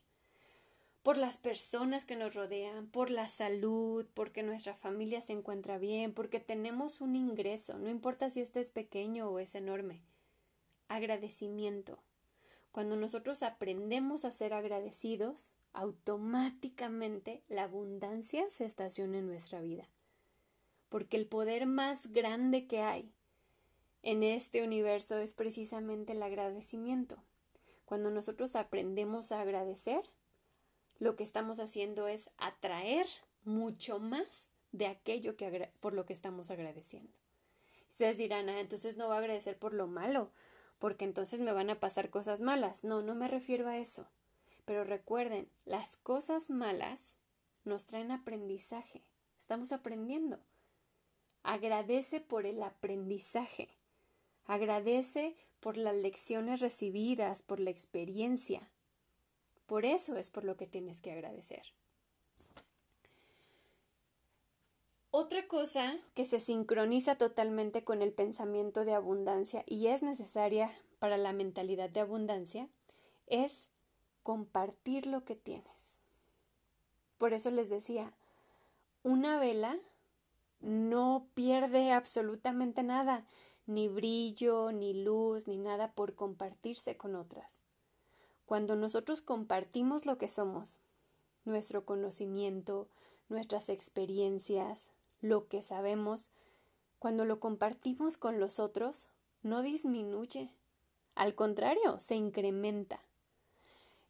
por 1.05 1.19
las 1.19 1.37
personas 1.37 2.03
que 2.03 2.15
nos 2.15 2.33
rodean, 2.33 2.87
por 2.87 3.11
la 3.11 3.29
salud, 3.29 4.07
porque 4.15 4.41
nuestra 4.41 4.73
familia 4.73 5.21
se 5.21 5.33
encuentra 5.33 5.77
bien, 5.77 6.15
porque 6.15 6.39
tenemos 6.39 6.99
un 6.99 7.15
ingreso, 7.15 7.77
no 7.77 7.91
importa 7.91 8.31
si 8.31 8.41
este 8.41 8.59
es 8.59 8.71
pequeño 8.71 9.29
o 9.29 9.37
es 9.37 9.53
enorme. 9.53 10.01
Agradecimiento. 10.87 11.99
Cuando 12.71 12.95
nosotros 12.95 13.43
aprendemos 13.43 14.25
a 14.25 14.31
ser 14.31 14.55
agradecidos, 14.55 15.53
automáticamente 15.73 17.43
la 17.49 17.65
abundancia 17.65 18.49
se 18.49 18.65
estaciona 18.65 19.19
en 19.19 19.27
nuestra 19.27 19.61
vida. 19.61 19.87
Porque 20.89 21.17
el 21.17 21.27
poder 21.27 21.67
más 21.67 22.13
grande 22.13 22.65
que 22.65 22.81
hay 22.81 23.13
en 24.01 24.23
este 24.23 24.63
universo 24.63 25.19
es 25.19 25.35
precisamente 25.35 26.13
el 26.13 26.23
agradecimiento. 26.23 27.17
Cuando 27.85 28.09
nosotros 28.09 28.55
aprendemos 28.55 29.31
a 29.31 29.41
agradecer, 29.41 30.01
lo 30.99 31.15
que 31.15 31.23
estamos 31.23 31.59
haciendo 31.59 32.07
es 32.07 32.29
atraer 32.37 33.07
mucho 33.43 33.99
más 33.99 34.49
de 34.71 34.87
aquello 34.87 35.37
que 35.37 35.71
por 35.79 35.93
lo 35.93 36.05
que 36.05 36.13
estamos 36.13 36.51
agradeciendo. 36.51 37.11
Ustedes 37.89 38.17
dirán, 38.17 38.49
ah, 38.49 38.59
entonces 38.59 38.97
no 38.97 39.07
va 39.07 39.15
a 39.15 39.19
agradecer 39.19 39.57
por 39.57 39.73
lo 39.73 39.87
malo, 39.87 40.31
porque 40.79 41.05
entonces 41.05 41.39
me 41.39 41.53
van 41.53 41.69
a 41.69 41.79
pasar 41.79 42.09
cosas 42.09 42.41
malas. 42.41 42.83
No, 42.83 43.01
no 43.01 43.15
me 43.15 43.27
refiero 43.27 43.67
a 43.67 43.77
eso. 43.77 44.07
Pero 44.65 44.83
recuerden, 44.83 45.47
las 45.63 45.95
cosas 45.97 46.49
malas 46.49 47.15
nos 47.63 47.85
traen 47.85 48.11
aprendizaje. 48.11 49.03
Estamos 49.37 49.71
aprendiendo. 49.71 50.39
Agradece 51.43 52.19
por 52.19 52.45
el 52.45 52.61
aprendizaje. 52.63 53.69
Agradece 54.45 55.35
por 55.59 55.77
las 55.77 55.95
lecciones 55.95 56.59
recibidas, 56.59 57.43
por 57.43 57.59
la 57.59 57.69
experiencia. 57.69 58.69
Por 59.65 59.85
eso 59.85 60.15
es 60.15 60.29
por 60.29 60.43
lo 60.43 60.57
que 60.57 60.67
tienes 60.67 61.01
que 61.01 61.11
agradecer. 61.11 61.63
Otra 65.17 65.47
cosa 65.47 65.97
que 66.13 66.25
se 66.25 66.41
sincroniza 66.41 67.17
totalmente 67.17 67.85
con 67.85 68.01
el 68.01 68.11
pensamiento 68.11 68.83
de 68.83 68.93
abundancia 68.93 69.63
y 69.65 69.87
es 69.87 70.03
necesaria 70.03 70.71
para 70.99 71.17
la 71.17 71.31
mentalidad 71.31 71.89
de 71.89 72.01
abundancia 72.01 72.67
es 73.27 73.69
compartir 74.23 75.05
lo 75.05 75.23
que 75.23 75.35
tienes. 75.35 75.95
Por 77.17 77.31
eso 77.31 77.49
les 77.49 77.69
decía, 77.69 78.11
una 79.03 79.39
vela 79.39 79.79
no 80.59 81.27
pierde 81.33 81.91
absolutamente 81.91 82.83
nada, 82.83 83.25
ni 83.67 83.87
brillo, 83.87 84.71
ni 84.71 84.93
luz, 84.93 85.47
ni 85.47 85.57
nada 85.57 85.93
por 85.93 86.15
compartirse 86.15 86.97
con 86.97 87.15
otras. 87.15 87.61
Cuando 88.45 88.75
nosotros 88.75 89.21
compartimos 89.21 90.05
lo 90.05 90.17
que 90.17 90.29
somos, 90.29 90.79
nuestro 91.45 91.85
conocimiento, 91.85 92.87
nuestras 93.27 93.69
experiencias, 93.69 94.89
lo 95.21 95.47
que 95.47 95.63
sabemos, 95.63 96.29
cuando 96.99 97.25
lo 97.25 97.39
compartimos 97.39 98.17
con 98.17 98.39
los 98.39 98.59
otros, 98.59 99.07
no 99.41 99.63
disminuye. 99.63 100.51
Al 101.15 101.33
contrario, 101.33 101.99
se 101.99 102.15
incrementa. 102.15 102.99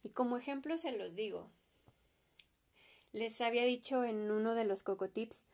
Y 0.02 0.10
como 0.10 0.36
ejemplo 0.36 0.76
se 0.76 0.92
los 0.92 1.14
digo. 1.14 1.48
Les 3.12 3.40
había 3.40 3.64
dicho 3.64 4.04
en 4.04 4.30
uno 4.30 4.54
de 4.54 4.64
los 4.64 4.82
cocotips 4.82 5.44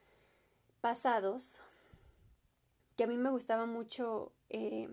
pasados 0.81 1.63
que 2.97 3.05
a 3.05 3.07
mí 3.07 3.17
me 3.17 3.31
gustaba 3.31 3.67
mucho 3.67 4.33
eh, 4.51 4.89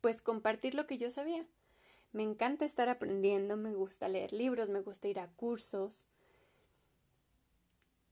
pues 0.00 0.22
compartir 0.22 0.74
lo 0.74 0.86
que 0.86 0.96
yo 0.96 1.10
sabía 1.10 1.46
Me 2.14 2.22
encanta 2.22 2.64
estar 2.64 2.88
aprendiendo, 2.88 3.56
me 3.56 3.74
gusta 3.74 4.06
leer 4.08 4.32
libros, 4.32 4.68
me 4.68 4.80
gusta 4.80 5.08
ir 5.08 5.18
a 5.18 5.26
cursos. 5.26 6.06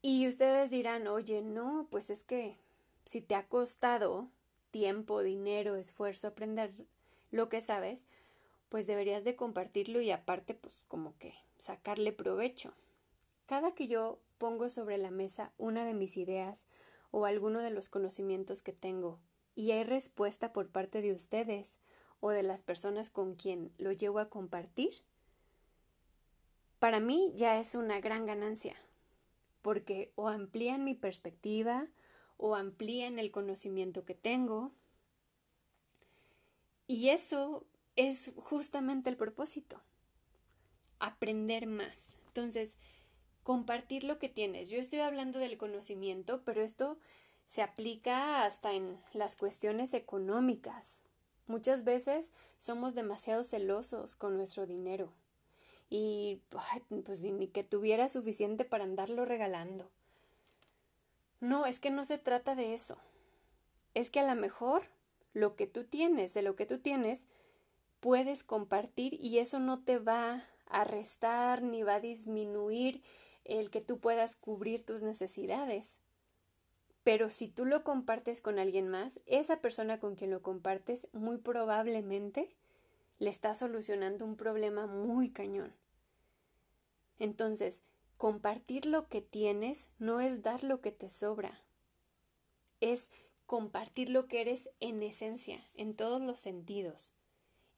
Y 0.03 0.27
ustedes 0.27 0.73
dirán, 0.73 1.07
oye, 1.07 1.41
no, 1.41 1.87
pues 1.89 2.11
es 2.11 2.25
que 2.25 2.57
si 3.07 3.21
te 3.21 3.37
ha 3.37 3.47
costado 3.47 4.29
tiempo, 4.73 5.23
dinero, 5.23 5.77
esfuerzo 5.77 6.27
aprender 6.27 6.73
lo 7.31 7.49
que 7.49 7.63
sabes, 7.63 8.05
pues 8.71 8.89
deberías 8.89 9.23
de 9.23 9.37
compartirlo 9.37 10.01
y 10.01 10.11
aparte, 10.11 10.55
pues 10.55 10.75
como 10.89 11.17
que 11.19 11.35
sacarle 11.61 12.11
provecho. 12.11 12.75
Cada 13.47 13.73
que 13.73 13.87
yo 13.87 14.19
pongo 14.39 14.69
sobre 14.69 14.99
la 14.99 15.13
mesa 15.13 15.53
una 15.59 15.85
de 15.85 15.95
mis 15.95 16.17
ideas 16.17 16.65
o 17.13 17.25
alguno 17.25 17.61
de 17.61 17.71
los 17.71 17.89
conocimientos 17.89 18.63
que 18.63 18.73
tengo 18.73 19.21
y 19.55 19.71
hay 19.71 19.85
respuesta 19.85 20.53
por 20.53 20.71
parte 20.71 21.03
de 21.03 21.13
ustedes 21.13 21.77
o 22.23 22.31
de 22.31 22.45
las 22.45 22.63
personas 22.63 23.11
con 23.11 23.35
quien 23.35 23.73
lo 23.79 23.91
llevo 23.91 24.21
a 24.21 24.31
compartir, 24.31 24.93
para 26.79 27.01
mí 27.01 27.33
ya 27.35 27.59
es 27.59 27.75
una 27.75 28.01
gran 28.01 28.27
ganancia, 28.27 28.77
porque 29.61 30.13
o 30.15 30.29
amplían 30.29 30.85
mi 30.85 30.95
perspectiva 30.95 31.89
o 32.37 32.55
amplían 32.55 33.19
el 33.19 33.33
conocimiento 33.33 34.05
que 34.05 34.15
tengo, 34.15 34.71
y 36.87 37.09
eso 37.09 37.67
es 37.97 38.33
justamente 38.37 39.11
el 39.11 39.17
propósito, 39.17 39.81
aprender 41.01 41.67
más. 41.67 42.15
Entonces, 42.29 42.77
compartir 43.43 44.05
lo 44.05 44.21
que 44.21 44.29
tienes. 44.29 44.69
Yo 44.69 44.79
estoy 44.79 45.01
hablando 45.01 45.41
del 45.41 45.59
conocimiento, 45.59 46.43
pero 46.45 46.63
esto 46.63 46.99
se 47.49 47.63
aplica 47.63 48.45
hasta 48.45 48.75
en 48.75 49.01
las 49.13 49.35
cuestiones 49.35 49.93
económicas. 49.93 51.03
Muchas 51.47 51.85
veces 51.85 52.33
somos 52.57 52.95
demasiado 52.95 53.45
celosos 53.45 54.17
con 54.17 54.37
nuestro 54.37 54.67
dinero 54.67 55.13
y 55.91 56.41
pues 57.05 57.23
ni 57.23 57.49
que 57.49 57.65
tuviera 57.65 58.09
suficiente 58.09 58.65
para 58.65 58.85
andarlo 58.85 59.25
regalando. 59.25 59.91
No, 61.41 61.67
es 61.67 61.81
que 61.81 61.91
no 61.91 62.05
se 62.05 62.19
trata 62.19 62.55
de 62.55 62.73
eso. 62.73 62.97
Es 63.95 64.09
que 64.09 64.21
a 64.21 64.27
lo 64.35 64.41
mejor 64.41 64.85
lo 65.35 65.57
que 65.57 65.67
tú 65.67 65.85
tienes, 65.85 66.35
de 66.35 66.43
lo 66.43 66.57
que 66.57 66.67
tú 66.67 66.79
tienes, 66.79 67.27
puedes 68.01 68.45
compartir 68.45 69.15
y 69.21 69.39
eso 69.39 69.59
no 69.59 69.83
te 69.83 69.99
va 69.99 70.45
a 70.67 70.85
restar 70.85 71.63
ni 71.63 71.83
va 71.83 71.97
a 71.97 72.01
disminuir 72.01 73.03
el 73.45 73.71
que 73.71 73.81
tú 73.81 73.99
puedas 73.99 74.37
cubrir 74.37 74.87
tus 74.87 75.03
necesidades. 75.03 75.99
Pero 77.05 77.31
si 77.31 77.49
tú 77.49 77.65
lo 77.65 77.83
compartes 77.83 78.41
con 78.41 78.59
alguien 78.59 78.89
más, 78.89 79.21
esa 79.27 79.61
persona 79.61 79.99
con 79.99 80.15
quien 80.15 80.31
lo 80.31 80.43
compartes 80.43 81.09
muy 81.13 81.39
probablemente 81.39 82.49
le 83.19 83.31
está 83.31 83.55
solucionando 83.55 84.25
un 84.25 84.37
problema 84.37 84.87
muy 84.87 85.31
cañón. 85.31 85.73
Entonces, 87.19 87.83
compartir 88.17 88.87
lo 88.87 89.09
que 89.09 89.21
tienes 89.21 89.89
no 89.99 90.21
es 90.21 90.43
dar 90.43 90.65
lo 90.65 90.81
que 90.81 90.93
te 90.93 91.11
sobra, 91.11 91.61
es 92.81 93.11
compartir 93.47 94.11
lo 94.11 94.27
que 94.27 94.41
eres 94.41 94.71
en 94.81 95.03
esencia, 95.03 95.61
en 95.75 95.95
todos 95.95 96.21
los 96.21 96.41
sentidos. 96.41 97.13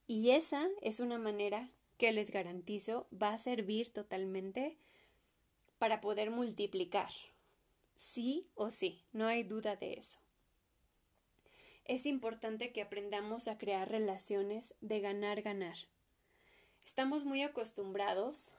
Y 0.07 0.31
esa 0.31 0.69
es 0.83 1.01
una 1.01 1.19
manera 1.19 1.71
que 1.99 2.13
les 2.13 2.31
garantizo 2.31 3.07
va 3.11 3.35
a 3.35 3.39
servir 3.39 3.93
totalmente 3.93 4.77
para 5.79 6.01
poder 6.01 6.31
multiplicar. 6.31 7.11
Sí 7.97 8.51
o 8.55 8.71
sí, 8.71 9.05
no 9.13 9.27
hay 9.27 9.43
duda 9.43 9.77
de 9.77 9.95
eso. 9.95 10.21
Es 11.85 12.07
importante 12.07 12.73
que 12.73 12.83
aprendamos 12.83 13.49
a 13.49 13.59
crear 13.59 13.91
relaciones 13.91 14.75
de 14.81 15.01
ganar-ganar. 15.01 15.77
Estamos 16.85 17.25
muy 17.25 17.43
acostumbrados 17.43 18.55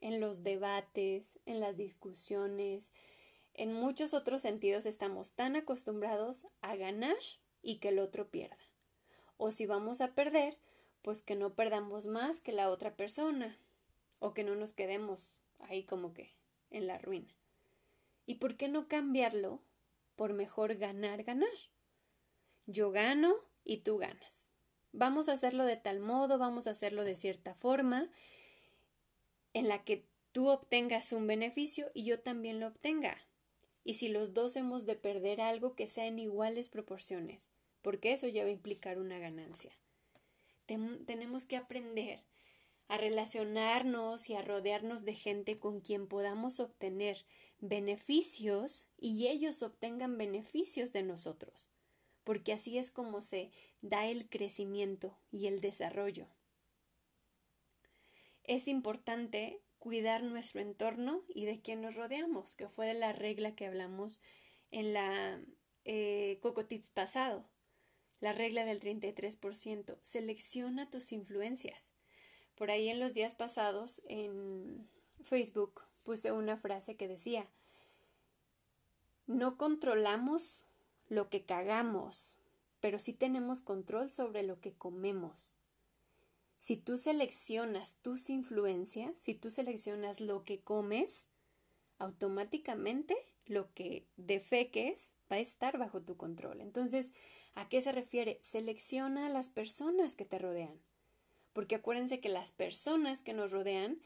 en 0.00 0.20
los 0.20 0.42
debates, 0.42 1.38
en 1.46 1.60
las 1.60 1.76
discusiones, 1.76 2.92
en 3.54 3.72
muchos 3.72 4.12
otros 4.12 4.42
sentidos 4.42 4.84
estamos 4.84 5.32
tan 5.32 5.56
acostumbrados 5.56 6.46
a 6.60 6.76
ganar 6.76 7.16
y 7.62 7.78
que 7.78 7.88
el 7.88 7.98
otro 7.98 8.28
pierda. 8.28 8.58
O 9.38 9.52
si 9.52 9.64
vamos 9.64 10.00
a 10.00 10.14
perder, 10.14 10.58
pues 11.00 11.22
que 11.22 11.36
no 11.36 11.54
perdamos 11.54 12.06
más 12.06 12.40
que 12.40 12.52
la 12.52 12.68
otra 12.70 12.96
persona, 12.96 13.58
o 14.18 14.34
que 14.34 14.44
no 14.44 14.54
nos 14.54 14.72
quedemos 14.72 15.34
ahí 15.60 15.84
como 15.84 16.12
que 16.12 16.34
en 16.70 16.86
la 16.86 16.98
ruina. 16.98 17.35
¿Y 18.26 18.36
por 18.36 18.56
qué 18.56 18.68
no 18.68 18.88
cambiarlo 18.88 19.62
por 20.16 20.34
mejor 20.34 20.74
ganar, 20.74 21.22
ganar? 21.22 21.48
Yo 22.66 22.90
gano 22.90 23.34
y 23.64 23.78
tú 23.78 23.98
ganas. 23.98 24.50
Vamos 24.92 25.28
a 25.28 25.32
hacerlo 25.32 25.64
de 25.64 25.76
tal 25.76 26.00
modo, 26.00 26.38
vamos 26.38 26.66
a 26.66 26.70
hacerlo 26.70 27.04
de 27.04 27.16
cierta 27.16 27.54
forma, 27.54 28.10
en 29.52 29.68
la 29.68 29.84
que 29.84 30.06
tú 30.32 30.48
obtengas 30.48 31.12
un 31.12 31.26
beneficio 31.26 31.90
y 31.94 32.04
yo 32.04 32.20
también 32.20 32.60
lo 32.60 32.66
obtenga 32.66 33.26
y 33.86 33.94
si 33.94 34.08
los 34.08 34.34
dos 34.34 34.56
hemos 34.56 34.84
de 34.84 34.96
perder 34.96 35.40
algo 35.40 35.76
que 35.76 35.86
sea 35.86 36.06
en 36.06 36.18
iguales 36.18 36.68
proporciones, 36.68 37.50
porque 37.82 38.12
eso 38.12 38.26
ya 38.26 38.42
va 38.42 38.48
a 38.48 38.52
implicar 38.52 38.98
una 38.98 39.20
ganancia. 39.20 39.70
tenemos 40.66 41.46
que 41.46 41.56
aprender 41.56 42.24
a 42.88 42.98
relacionarnos 42.98 44.30
y 44.30 44.34
a 44.34 44.42
rodearnos 44.42 45.04
de 45.04 45.14
gente 45.14 45.58
con 45.58 45.80
quien 45.80 46.06
podamos 46.06 46.60
obtener 46.60 47.24
beneficios 47.58 48.86
y 48.98 49.26
ellos 49.26 49.62
obtengan 49.62 50.18
beneficios 50.18 50.92
de 50.92 51.02
nosotros, 51.02 51.70
porque 52.24 52.52
así 52.52 52.78
es 52.78 52.90
como 52.90 53.20
se 53.20 53.50
da 53.80 54.06
el 54.06 54.28
crecimiento 54.28 55.18
y 55.30 55.46
el 55.46 55.60
desarrollo. 55.60 56.28
Es 58.44 58.68
importante 58.68 59.60
cuidar 59.78 60.22
nuestro 60.22 60.60
entorno 60.60 61.22
y 61.28 61.46
de 61.46 61.60
quien 61.60 61.80
nos 61.80 61.94
rodeamos, 61.94 62.54
que 62.54 62.68
fue 62.68 62.86
de 62.86 62.94
la 62.94 63.12
regla 63.12 63.54
que 63.54 63.66
hablamos 63.66 64.20
en 64.70 64.92
la 64.92 65.40
eh, 65.84 66.38
Cocotips 66.42 66.90
pasado, 66.90 67.48
la 68.20 68.32
regla 68.32 68.64
del 68.64 68.80
33%. 68.80 69.98
Selecciona 70.02 70.90
tus 70.90 71.12
influencias. 71.12 71.92
Por 72.56 72.70
ahí 72.70 72.88
en 72.88 73.00
los 73.00 73.14
días 73.14 73.34
pasados 73.34 74.02
en 74.08 74.88
Facebook 75.22 75.82
puse 76.02 76.32
una 76.32 76.56
frase 76.56 76.96
que 76.96 77.08
decía, 77.08 77.46
no 79.26 79.58
controlamos 79.58 80.64
lo 81.08 81.28
que 81.28 81.44
cagamos, 81.44 82.38
pero 82.80 82.98
sí 82.98 83.12
tenemos 83.12 83.60
control 83.60 84.10
sobre 84.10 84.42
lo 84.42 84.60
que 84.60 84.72
comemos. 84.72 85.54
Si 86.58 86.76
tú 86.76 86.98
seleccionas 86.98 87.96
tus 88.02 88.30
influencias, 88.30 89.18
si 89.18 89.34
tú 89.34 89.50
seleccionas 89.50 90.20
lo 90.20 90.44
que 90.44 90.60
comes, 90.60 91.26
automáticamente 91.98 93.16
lo 93.46 93.72
que 93.74 94.06
defeques 94.16 95.12
va 95.30 95.36
a 95.36 95.40
estar 95.40 95.78
bajo 95.78 96.02
tu 96.02 96.16
control. 96.16 96.60
Entonces, 96.60 97.12
¿a 97.54 97.68
qué 97.68 97.82
se 97.82 97.92
refiere? 97.92 98.40
Selecciona 98.42 99.26
a 99.26 99.30
las 99.30 99.50
personas 99.50 100.16
que 100.16 100.24
te 100.24 100.38
rodean. 100.38 100.80
Porque 101.56 101.76
acuérdense 101.76 102.20
que 102.20 102.28
las 102.28 102.52
personas 102.52 103.22
que 103.22 103.32
nos 103.32 103.50
rodean 103.50 103.98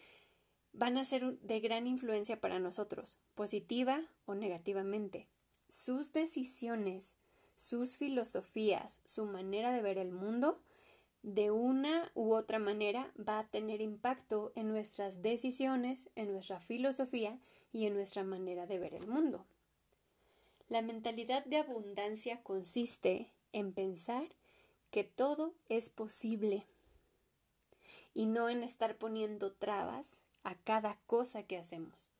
van 0.72 0.96
a 0.96 1.04
ser 1.04 1.36
de 1.40 1.58
gran 1.58 1.88
influencia 1.88 2.40
para 2.40 2.60
nosotros, 2.60 3.18
positiva 3.34 4.04
o 4.24 4.36
negativamente. 4.36 5.26
Sus 5.66 6.12
decisiones, 6.12 7.16
sus 7.56 7.96
filosofías, 7.96 9.00
su 9.04 9.26
manera 9.26 9.72
de 9.72 9.82
ver 9.82 9.98
el 9.98 10.12
mundo 10.12 10.62
de 11.24 11.50
una 11.50 12.12
u 12.14 12.34
otra 12.34 12.60
manera 12.60 13.12
va 13.18 13.40
a 13.40 13.48
tener 13.48 13.80
impacto 13.80 14.52
en 14.54 14.68
nuestras 14.68 15.20
decisiones, 15.20 16.08
en 16.14 16.30
nuestra 16.30 16.60
filosofía 16.60 17.40
y 17.72 17.86
en 17.86 17.94
nuestra 17.94 18.22
manera 18.22 18.68
de 18.68 18.78
ver 18.78 18.94
el 18.94 19.08
mundo. 19.08 19.44
La 20.68 20.82
mentalidad 20.82 21.44
de 21.46 21.56
abundancia 21.56 22.44
consiste 22.44 23.32
en 23.52 23.72
pensar 23.72 24.28
que 24.92 25.02
todo 25.02 25.52
es 25.68 25.88
posible 25.88 26.64
y 28.14 28.26
no 28.26 28.48
en 28.48 28.62
estar 28.62 28.96
poniendo 28.96 29.52
trabas 29.52 30.08
a 30.42 30.54
cada 30.56 30.98
cosa 31.06 31.42
que 31.44 31.58
hacemos. 31.58 32.12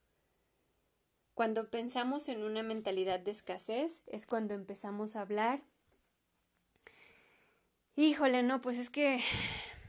Cuando 1.35 1.71
pensamos 1.71 2.29
en 2.29 2.43
una 2.43 2.63
mentalidad 2.63 3.21
de 3.21 3.31
escasez 3.31 4.03
es 4.07 4.27
cuando 4.27 4.55
empezamos 4.55 5.17
a 5.17 5.23
hablar 5.23 5.63
híjole, 7.97 8.43
no, 8.43 8.61
pues 8.61 8.79
es 8.79 8.91
que 8.91 9.21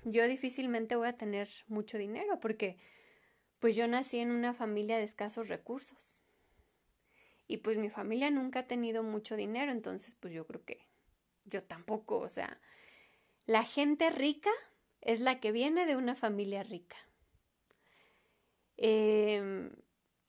yo 0.03 0.27
difícilmente 0.27 0.95
voy 0.95 1.07
a 1.07 1.17
tener 1.17 1.49
mucho 1.67 1.97
dinero 1.97 2.39
porque 2.39 2.77
pues 3.59 3.75
yo 3.75 3.87
nací 3.87 4.19
en 4.19 4.31
una 4.31 4.53
familia 4.53 4.97
de 4.97 5.03
escasos 5.03 5.47
recursos. 5.47 6.21
Y 7.47 7.57
pues 7.57 7.77
mi 7.77 7.89
familia 7.89 8.31
nunca 8.31 8.59
ha 8.59 8.67
tenido 8.67 9.03
mucho 9.03 9.35
dinero, 9.35 9.71
entonces 9.71 10.15
pues 10.19 10.33
yo 10.33 10.47
creo 10.47 10.63
que 10.63 10.87
yo 11.43 11.63
tampoco, 11.63 12.17
o 12.19 12.29
sea, 12.29 12.61
la 13.45 13.63
gente 13.63 14.09
rica 14.09 14.51
es 15.01 15.19
la 15.19 15.39
que 15.39 15.51
viene 15.51 15.85
de 15.85 15.95
una 15.95 16.15
familia 16.15 16.63
rica. 16.63 16.97
Eh, 18.77 19.71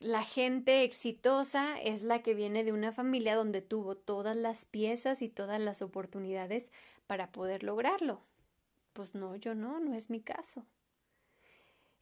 la 0.02 0.24
gente 0.24 0.82
exitosa 0.82 1.80
es 1.80 2.02
la 2.02 2.22
que 2.22 2.34
viene 2.34 2.64
de 2.64 2.72
una 2.72 2.90
familia 2.90 3.36
donde 3.36 3.62
tuvo 3.62 3.96
todas 3.96 4.36
las 4.36 4.64
piezas 4.64 5.22
y 5.22 5.28
todas 5.28 5.60
las 5.60 5.80
oportunidades 5.80 6.72
para 7.06 7.30
poder 7.30 7.62
lograrlo. 7.62 8.20
Pues 8.94 9.14
no, 9.14 9.36
yo 9.36 9.54
no, 9.54 9.78
no 9.78 9.94
es 9.94 10.10
mi 10.10 10.20
caso. 10.20 10.66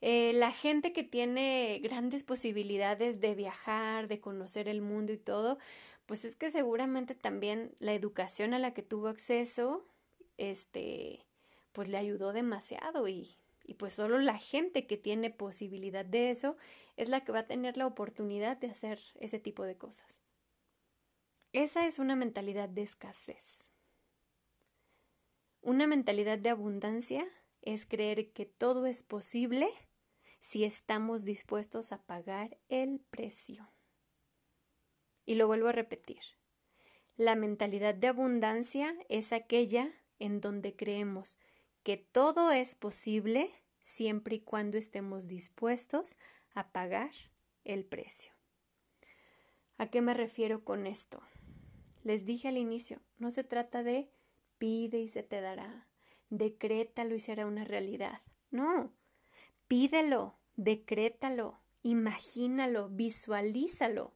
Eh, 0.00 0.32
la 0.32 0.50
gente 0.50 0.94
que 0.94 1.04
tiene 1.04 1.78
grandes 1.82 2.24
posibilidades 2.24 3.20
de 3.20 3.34
viajar, 3.34 4.08
de 4.08 4.18
conocer 4.18 4.66
el 4.66 4.80
mundo 4.80 5.12
y 5.12 5.18
todo, 5.18 5.58
pues 6.06 6.24
es 6.24 6.36
que 6.36 6.50
seguramente 6.50 7.14
también 7.14 7.74
la 7.80 7.92
educación 7.92 8.54
a 8.54 8.58
la 8.58 8.72
que 8.72 8.82
tuvo 8.82 9.08
acceso, 9.08 9.86
este, 10.38 11.26
pues 11.72 11.88
le 11.88 11.98
ayudó 11.98 12.32
demasiado 12.32 13.08
y, 13.08 13.36
y 13.64 13.74
pues 13.74 13.92
solo 13.94 14.18
la 14.18 14.38
gente 14.38 14.86
que 14.86 14.96
tiene 14.96 15.30
posibilidad 15.30 16.04
de 16.04 16.30
eso 16.30 16.56
es 16.96 17.08
la 17.08 17.24
que 17.24 17.32
va 17.32 17.40
a 17.40 17.46
tener 17.46 17.76
la 17.76 17.86
oportunidad 17.86 18.56
de 18.56 18.70
hacer 18.70 19.00
ese 19.20 19.38
tipo 19.38 19.64
de 19.64 19.76
cosas. 19.76 20.22
Esa 21.52 21.86
es 21.86 21.98
una 21.98 22.14
mentalidad 22.14 22.68
de 22.68 22.82
escasez. 22.82 23.70
Una 25.62 25.86
mentalidad 25.86 26.38
de 26.38 26.50
abundancia 26.50 27.26
es 27.62 27.86
creer 27.86 28.32
que 28.32 28.46
todo 28.46 28.86
es 28.86 29.02
posible 29.02 29.68
si 30.40 30.64
estamos 30.64 31.24
dispuestos 31.24 31.92
a 31.92 32.02
pagar 32.02 32.58
el 32.68 33.00
precio. 33.10 33.70
Y 35.26 35.34
lo 35.34 35.46
vuelvo 35.46 35.68
a 35.68 35.72
repetir. 35.72 36.20
La 37.16 37.34
mentalidad 37.34 37.94
de 37.94 38.08
abundancia 38.08 38.96
es 39.08 39.32
aquella 39.32 39.92
en 40.18 40.40
donde 40.40 40.74
creemos 40.74 41.38
que 41.82 41.96
todo 41.96 42.50
es 42.50 42.74
posible 42.74 43.50
siempre 43.80 44.36
y 44.36 44.40
cuando 44.40 44.78
estemos 44.78 45.26
dispuestos 45.26 46.16
a 46.54 46.72
pagar 46.72 47.10
el 47.64 47.84
precio. 47.84 48.32
¿A 49.78 49.86
qué 49.86 50.02
me 50.02 50.14
refiero 50.14 50.64
con 50.64 50.86
esto? 50.86 51.22
Les 52.02 52.24
dije 52.24 52.48
al 52.48 52.58
inicio, 52.58 53.00
no 53.18 53.30
se 53.30 53.44
trata 53.44 53.82
de 53.82 54.10
pide 54.58 55.00
y 55.00 55.08
se 55.08 55.22
te 55.22 55.40
dará, 55.40 55.86
decrétalo 56.28 57.14
y 57.14 57.20
será 57.20 57.46
una 57.46 57.64
realidad. 57.64 58.20
No, 58.50 58.92
pídelo, 59.68 60.38
decrétalo, 60.56 61.62
imagínalo, 61.82 62.90
visualízalo 62.90 64.14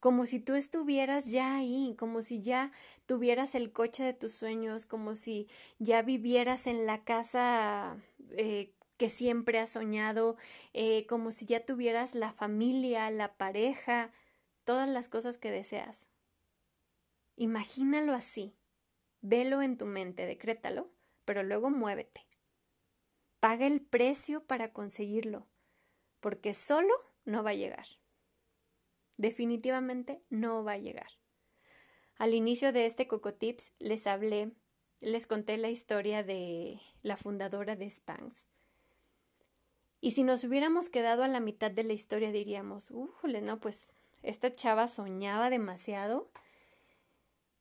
como 0.00 0.24
si 0.24 0.40
tú 0.40 0.54
estuvieras 0.54 1.26
ya 1.26 1.56
ahí, 1.56 1.94
como 1.98 2.22
si 2.22 2.40
ya 2.40 2.72
tuvieras 3.06 3.54
el 3.54 3.70
coche 3.70 4.02
de 4.02 4.14
tus 4.14 4.32
sueños, 4.32 4.86
como 4.86 5.14
si 5.14 5.46
ya 5.78 6.02
vivieras 6.02 6.66
en 6.66 6.86
la 6.86 7.04
casa 7.04 7.98
eh, 8.30 8.72
que 8.96 9.10
siempre 9.10 9.58
has 9.58 9.70
soñado, 9.70 10.36
eh, 10.72 11.06
como 11.06 11.32
si 11.32 11.44
ya 11.44 11.64
tuvieras 11.64 12.14
la 12.14 12.32
familia, 12.32 13.10
la 13.10 13.36
pareja, 13.36 14.10
todas 14.64 14.88
las 14.88 15.10
cosas 15.10 15.36
que 15.36 15.50
deseas. 15.50 16.08
Imagínalo 17.36 18.14
así, 18.14 18.56
velo 19.20 19.60
en 19.60 19.76
tu 19.76 19.84
mente, 19.84 20.24
decrétalo, 20.24 20.90
pero 21.26 21.42
luego 21.42 21.70
muévete. 21.70 22.26
Paga 23.38 23.66
el 23.66 23.80
precio 23.82 24.44
para 24.44 24.72
conseguirlo, 24.72 25.46
porque 26.20 26.54
solo 26.54 26.94
no 27.24 27.42
va 27.42 27.50
a 27.50 27.54
llegar 27.54 27.99
definitivamente 29.20 30.22
no 30.30 30.64
va 30.64 30.72
a 30.72 30.78
llegar. 30.78 31.10
Al 32.16 32.34
inicio 32.34 32.72
de 32.72 32.86
este 32.86 33.06
Cocotips 33.06 33.72
les 33.78 34.06
hablé, 34.06 34.50
les 35.00 35.26
conté 35.26 35.58
la 35.58 35.68
historia 35.68 36.22
de 36.22 36.80
la 37.02 37.16
fundadora 37.16 37.76
de 37.76 37.90
Spanx. 37.90 38.46
Y 40.00 40.12
si 40.12 40.22
nos 40.22 40.42
hubiéramos 40.44 40.88
quedado 40.88 41.22
a 41.22 41.28
la 41.28 41.40
mitad 41.40 41.70
de 41.70 41.84
la 41.84 41.92
historia 41.92 42.32
diríamos, 42.32 42.90
¡újole! 42.90 43.42
No, 43.42 43.60
pues 43.60 43.90
esta 44.22 44.52
chava 44.52 44.88
soñaba 44.88 45.50
demasiado 45.50 46.30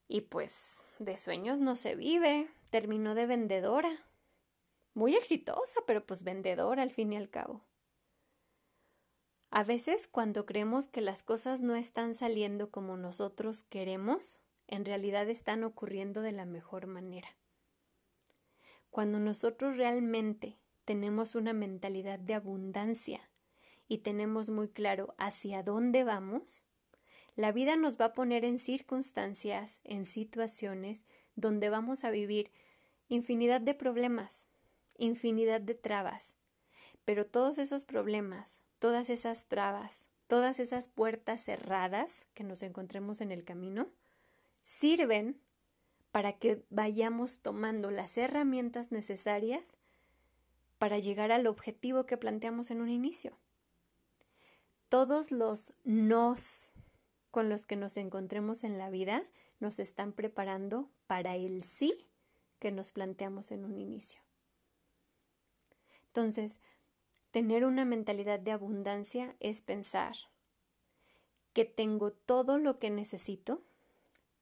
y 0.07 0.21
pues 0.21 0.77
de 0.99 1.17
sueños 1.17 1.59
no 1.59 1.75
se 1.75 1.95
vive. 1.95 2.47
Terminó 2.71 3.15
de 3.15 3.25
vendedora. 3.25 4.05
Muy 4.93 5.15
exitosa, 5.15 5.81
pero 5.85 6.05
pues 6.05 6.23
vendedora 6.23 6.83
al 6.83 6.91
fin 6.91 7.11
y 7.11 7.17
al 7.17 7.29
cabo. 7.29 7.65
A 9.51 9.63
veces 9.63 10.07
cuando 10.07 10.45
creemos 10.45 10.87
que 10.87 11.01
las 11.01 11.23
cosas 11.23 11.61
no 11.61 11.75
están 11.75 12.13
saliendo 12.13 12.69
como 12.69 12.97
nosotros 12.97 13.63
queremos, 13.63 14.39
en 14.67 14.85
realidad 14.85 15.27
están 15.27 15.63
ocurriendo 15.63 16.21
de 16.21 16.31
la 16.31 16.45
mejor 16.45 16.85
manera. 16.85 17.35
Cuando 18.91 19.19
nosotros 19.19 19.75
realmente 19.75 20.59
tenemos 20.85 21.33
una 21.33 21.53
mentalidad 21.53 22.19
de 22.19 22.35
abundancia 22.35 23.29
y 23.87 23.99
tenemos 23.99 24.49
muy 24.49 24.69
claro 24.69 25.15
hacia 25.17 25.63
dónde 25.63 26.03
vamos, 26.03 26.63
la 27.35 27.51
vida 27.51 27.75
nos 27.75 27.99
va 27.99 28.05
a 28.05 28.13
poner 28.13 28.45
en 28.45 28.59
circunstancias, 28.59 29.79
en 29.83 30.05
situaciones 30.05 31.05
donde 31.35 31.69
vamos 31.69 32.03
a 32.03 32.11
vivir 32.11 32.51
infinidad 33.07 33.61
de 33.61 33.73
problemas, 33.73 34.47
infinidad 34.97 35.61
de 35.61 35.73
trabas, 35.73 36.35
pero 37.03 37.25
todos 37.25 37.57
esos 37.57 37.85
problemas, 37.85 38.61
todas 38.79 39.09
esas 39.09 39.45
trabas, 39.45 40.07
todas 40.27 40.59
esas 40.59 40.87
puertas 40.87 41.43
cerradas 41.43 42.25
que 42.33 42.43
nos 42.43 42.63
encontremos 42.63 43.21
en 43.21 43.31
el 43.31 43.43
camino, 43.43 43.87
sirven 44.63 45.39
para 46.11 46.33
que 46.33 46.63
vayamos 46.69 47.39
tomando 47.39 47.91
las 47.91 48.17
herramientas 48.17 48.91
necesarias 48.91 49.77
para 50.77 50.97
llegar 50.97 51.31
al 51.31 51.45
objetivo 51.45 52.05
que 52.05 52.17
planteamos 52.17 52.71
en 52.71 52.81
un 52.81 52.89
inicio. 52.89 53.37
Todos 54.87 55.31
los 55.31 55.73
nos 55.83 56.73
con 57.31 57.49
los 57.49 57.65
que 57.67 57.75
nos 57.75 57.97
encontremos 57.97 58.63
en 58.63 58.79
la 58.79 58.89
vida 58.89 59.23
nos 59.59 59.77
están 59.77 60.13
preparando 60.13 60.89
para 61.05 61.35
el 61.35 61.63
sí 61.63 62.07
que 62.59 62.71
nos 62.71 62.91
planteamos 62.91 63.51
en 63.51 63.65
un 63.65 63.77
inicio. 63.77 64.19
Entonces, 66.07 66.59
Tener 67.31 67.63
una 67.63 67.85
mentalidad 67.85 68.39
de 68.39 68.51
abundancia 68.51 69.35
es 69.39 69.61
pensar 69.61 70.15
que 71.53 71.63
tengo 71.65 72.11
todo 72.11 72.57
lo 72.57 72.79
que 72.79 72.89
necesito, 72.89 73.63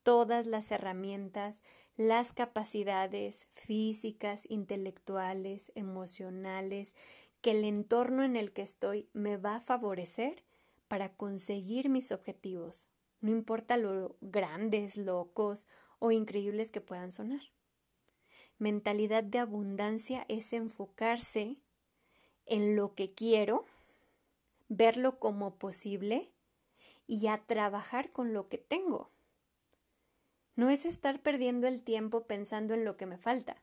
todas 0.03 0.45
las 0.45 0.71
herramientas, 0.71 1.63
las 1.97 2.31
capacidades 2.31 3.47
físicas, 3.51 4.43
intelectuales, 4.49 5.71
emocionales, 5.75 6.95
que 7.41 7.51
el 7.51 7.65
entorno 7.65 8.23
en 8.23 8.37
el 8.37 8.53
que 8.53 8.61
estoy 8.61 9.09
me 9.13 9.35
va 9.35 9.55
a 9.55 9.61
favorecer 9.61 10.43
para 10.87 11.13
conseguir 11.13 11.89
mis 11.89 12.13
objetivos, 12.13 12.89
no 13.19 13.31
importa 13.31 13.75
lo 13.75 14.15
grandes, 14.21 14.95
locos 14.95 15.67
o 15.99 16.11
increíbles 16.11 16.71
que 16.71 16.81
puedan 16.81 17.11
sonar. 17.11 17.41
Mentalidad 18.59 19.23
de 19.23 19.39
abundancia 19.39 20.25
es 20.29 20.53
enfocarse 20.53 21.57
en 22.47 22.75
lo 22.75 22.95
que 22.95 23.13
quiero, 23.13 23.65
verlo 24.69 25.19
como 25.19 25.55
posible 25.55 26.31
y 27.07 27.27
a 27.27 27.37
trabajar 27.37 28.11
con 28.11 28.33
lo 28.33 28.47
que 28.47 28.57
tengo. 28.57 29.11
No 30.55 30.69
es 30.69 30.85
estar 30.85 31.21
perdiendo 31.21 31.67
el 31.67 31.83
tiempo 31.83 32.25
pensando 32.25 32.73
en 32.73 32.83
lo 32.83 32.97
que 32.97 33.05
me 33.05 33.17
falta, 33.17 33.61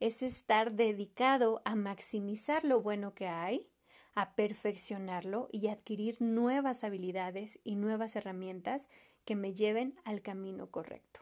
es 0.00 0.22
estar 0.22 0.72
dedicado 0.72 1.62
a 1.64 1.76
maximizar 1.76 2.64
lo 2.64 2.82
bueno 2.82 3.14
que 3.14 3.28
hay, 3.28 3.68
a 4.14 4.34
perfeccionarlo 4.34 5.48
y 5.52 5.68
adquirir 5.68 6.20
nuevas 6.20 6.84
habilidades 6.84 7.58
y 7.64 7.76
nuevas 7.76 8.16
herramientas 8.16 8.88
que 9.24 9.36
me 9.36 9.54
lleven 9.54 9.98
al 10.04 10.22
camino 10.22 10.70
correcto. 10.70 11.20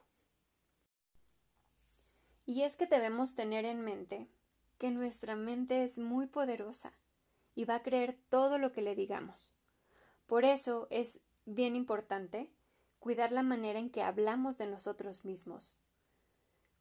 Y 2.44 2.62
es 2.62 2.76
que 2.76 2.86
debemos 2.86 3.34
tener 3.34 3.64
en 3.64 3.82
mente 3.82 4.26
que 4.82 4.90
nuestra 4.90 5.36
mente 5.36 5.84
es 5.84 6.00
muy 6.00 6.26
poderosa 6.26 6.92
y 7.54 7.66
va 7.66 7.76
a 7.76 7.82
creer 7.84 8.18
todo 8.28 8.58
lo 8.58 8.72
que 8.72 8.82
le 8.82 8.96
digamos. 8.96 9.54
Por 10.26 10.44
eso 10.44 10.88
es 10.90 11.20
bien 11.44 11.76
importante 11.76 12.50
cuidar 12.98 13.30
la 13.30 13.44
manera 13.44 13.78
en 13.78 13.90
que 13.90 14.02
hablamos 14.02 14.58
de 14.58 14.66
nosotros 14.66 15.24
mismos, 15.24 15.78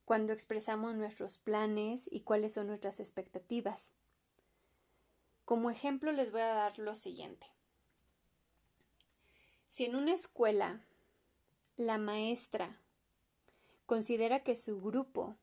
cuando 0.03 0.33
expresamos 0.33 0.95
nuestros 0.95 1.37
planes 1.37 2.09
y 2.11 2.21
cuáles 2.21 2.53
son 2.53 2.65
nuestras 2.65 2.99
expectativas. 2.99 3.91
Como 5.45 5.69
ejemplo 5.69 6.11
les 6.11 6.31
voy 6.31 6.41
a 6.41 6.55
dar 6.55 6.79
lo 6.79 6.95
siguiente. 6.95 7.45
Si 9.67 9.85
en 9.85 9.95
una 9.95 10.13
escuela 10.13 10.81
la 11.75 11.99
maestra 11.99 12.79
considera 13.85 14.39
que 14.39 14.55
su 14.55 14.81
grupo 14.81 15.35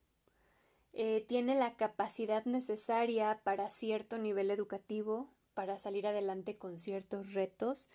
eh, 0.93 1.25
tiene 1.29 1.55
la 1.55 1.77
capacidad 1.77 2.45
necesaria 2.45 3.41
para 3.45 3.71
cierto 3.71 4.19
nivel 4.19 4.51
educativo, 4.51 5.29
para 5.55 5.79
salir 5.79 6.07
adelante 6.07 6.57
con 6.57 6.79
ciertos 6.79 7.35
retos 7.35 7.89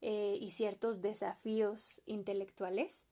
eh, 0.00 0.36
y 0.40 0.50
ciertos 0.52 1.00
desafíos 1.00 2.02
intelectuales. 2.06 3.04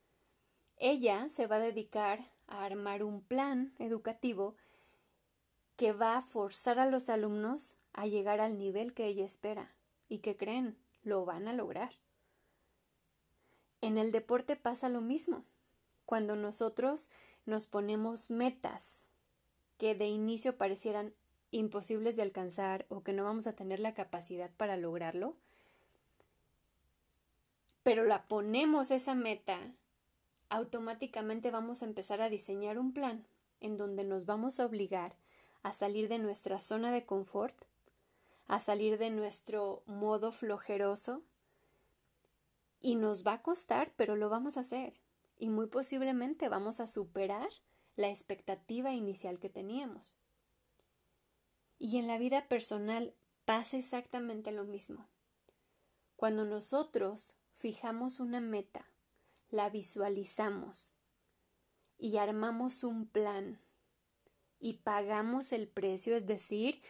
Ella 0.76 1.28
se 1.28 1.46
va 1.46 1.56
a 1.56 1.60
dedicar 1.60 2.30
a 2.46 2.64
armar 2.64 3.02
un 3.02 3.22
plan 3.22 3.74
educativo 3.78 4.56
que 5.76 5.92
va 5.92 6.16
a 6.16 6.22
forzar 6.22 6.78
a 6.78 6.86
los 6.86 7.08
alumnos 7.08 7.76
a 7.92 8.06
llegar 8.06 8.40
al 8.40 8.58
nivel 8.58 8.94
que 8.94 9.06
ella 9.06 9.24
espera 9.24 9.74
y 10.08 10.18
que 10.18 10.36
creen 10.36 10.76
lo 11.02 11.24
van 11.24 11.48
a 11.48 11.52
lograr. 11.52 11.92
En 13.80 13.98
el 13.98 14.10
deporte 14.10 14.56
pasa 14.56 14.88
lo 14.88 15.00
mismo. 15.00 15.44
Cuando 16.04 16.34
nosotros 16.36 17.10
nos 17.44 17.66
ponemos 17.66 18.30
metas 18.30 19.04
que 19.78 19.94
de 19.94 20.06
inicio 20.08 20.56
parecieran 20.56 21.14
imposibles 21.50 22.16
de 22.16 22.22
alcanzar 22.22 22.84
o 22.88 23.02
que 23.02 23.12
no 23.12 23.24
vamos 23.24 23.46
a 23.46 23.54
tener 23.54 23.80
la 23.80 23.94
capacidad 23.94 24.50
para 24.56 24.76
lograrlo, 24.76 25.36
pero 27.82 28.04
la 28.04 28.26
ponemos 28.26 28.90
esa 28.90 29.14
meta, 29.14 29.72
automáticamente 30.50 31.50
vamos 31.50 31.82
a 31.82 31.86
empezar 31.86 32.20
a 32.20 32.28
diseñar 32.28 32.78
un 32.78 32.92
plan 32.92 33.26
en 33.60 33.76
donde 33.76 34.04
nos 34.04 34.26
vamos 34.26 34.60
a 34.60 34.66
obligar 34.66 35.16
a 35.62 35.72
salir 35.72 36.08
de 36.08 36.18
nuestra 36.18 36.60
zona 36.60 36.92
de 36.92 37.06
confort, 37.06 37.56
a 38.46 38.60
salir 38.60 38.98
de 38.98 39.10
nuestro 39.10 39.82
modo 39.86 40.32
flojeroso 40.32 41.22
y 42.80 42.96
nos 42.96 43.26
va 43.26 43.34
a 43.34 43.42
costar, 43.42 43.92
pero 43.96 44.16
lo 44.16 44.28
vamos 44.28 44.56
a 44.56 44.60
hacer 44.60 44.94
y 45.38 45.50
muy 45.50 45.66
posiblemente 45.66 46.48
vamos 46.48 46.80
a 46.80 46.86
superar 46.86 47.48
la 47.98 48.08
expectativa 48.10 48.92
inicial 48.92 49.40
que 49.40 49.50
teníamos. 49.50 50.14
Y 51.80 51.98
en 51.98 52.06
la 52.06 52.16
vida 52.16 52.46
personal 52.46 53.12
pasa 53.44 53.76
exactamente 53.76 54.52
lo 54.52 54.62
mismo. 54.62 55.08
Cuando 56.14 56.44
nosotros 56.44 57.34
fijamos 57.56 58.20
una 58.20 58.40
meta, 58.40 58.86
la 59.50 59.68
visualizamos 59.68 60.92
y 61.98 62.18
armamos 62.18 62.84
un 62.84 63.08
plan 63.08 63.60
y 64.60 64.74
pagamos 64.74 65.50
el 65.50 65.66
precio, 65.66 66.14
es 66.14 66.24
decir, 66.24 66.80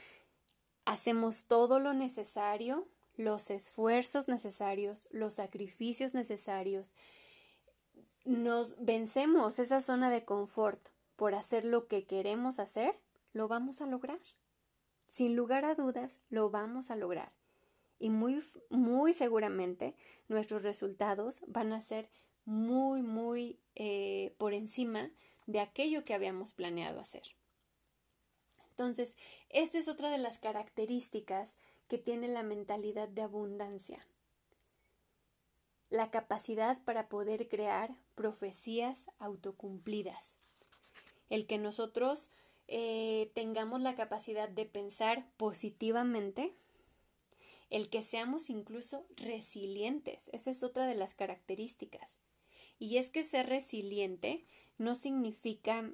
hacemos 0.85 1.45
todo 1.45 1.81
lo 1.81 1.95
necesario, 1.95 2.87
los 3.17 3.49
esfuerzos 3.49 4.29
necesarios, 4.29 5.09
los 5.11 5.37
sacrificios 5.37 6.13
necesarios, 6.13 6.93
nos 8.27 8.75
vencemos 8.85 9.59
esa 9.59 9.81
zona 9.81 10.11
de 10.11 10.27
confort 10.27 10.91
por 11.19 11.35
hacer 11.35 11.65
lo 11.65 11.89
que 11.89 12.07
queremos 12.07 12.61
hacer, 12.61 12.97
lo 13.33 13.49
vamos 13.49 13.81
a 13.81 13.87
lograr. 13.87 14.21
Sin 15.09 15.35
lugar 15.35 15.65
a 15.65 15.75
dudas, 15.75 16.21
lo 16.31 16.49
vamos 16.49 16.93
a 16.93 16.97
lograr. 16.97 17.33
Y 17.99 18.09
muy, 18.09 18.41
muy 18.71 19.13
seguramente 19.13 19.97
nuestros 20.29 20.63
resultados 20.63 21.43
van 21.49 21.73
a 21.73 21.81
ser 21.81 22.09
muy, 22.45 23.03
muy 23.03 23.59
eh, 23.75 24.33
por 24.39 24.55
encima 24.55 25.11
de 25.47 25.59
aquello 25.59 26.05
que 26.05 26.15
habíamos 26.15 26.53
planeado 26.53 27.01
hacer. 27.01 27.25
Entonces, 28.71 29.17
esta 29.49 29.77
es 29.79 29.89
otra 29.89 30.11
de 30.11 30.19
las 30.19 30.39
características 30.39 31.57
que 31.89 31.99
tiene 31.99 32.29
la 32.29 32.45
mentalidad 32.45 33.09
de 33.09 33.23
abundancia. 33.23 34.07
La 35.91 36.13
capacidad 36.13 36.81
para 36.85 37.09
poder 37.09 37.49
crear 37.49 37.97
profecías 38.15 39.11
autocumplidas. 39.19 40.39
El 41.31 41.47
que 41.47 41.59
nosotros 41.59 42.31
eh, 42.67 43.31
tengamos 43.35 43.81
la 43.81 43.97
capacidad 43.97 44.49
de 44.49 44.67
pensar 44.67 45.31
positivamente, 45.37 46.55
el 47.71 47.89
que 47.89 48.03
seamos 48.03 48.51
incluso 48.51 49.07
resilientes. 49.17 50.31
Esa 50.33 50.51
es 50.51 50.63
otra 50.63 50.87
de 50.87 50.95
las 50.95 51.15
características. 51.15 52.19
Y 52.79 52.99
es 52.99 53.11
que 53.11 53.25
ser 53.25 53.49
resiliente 53.49 54.45
no 54.79 54.95
significa 54.95 55.91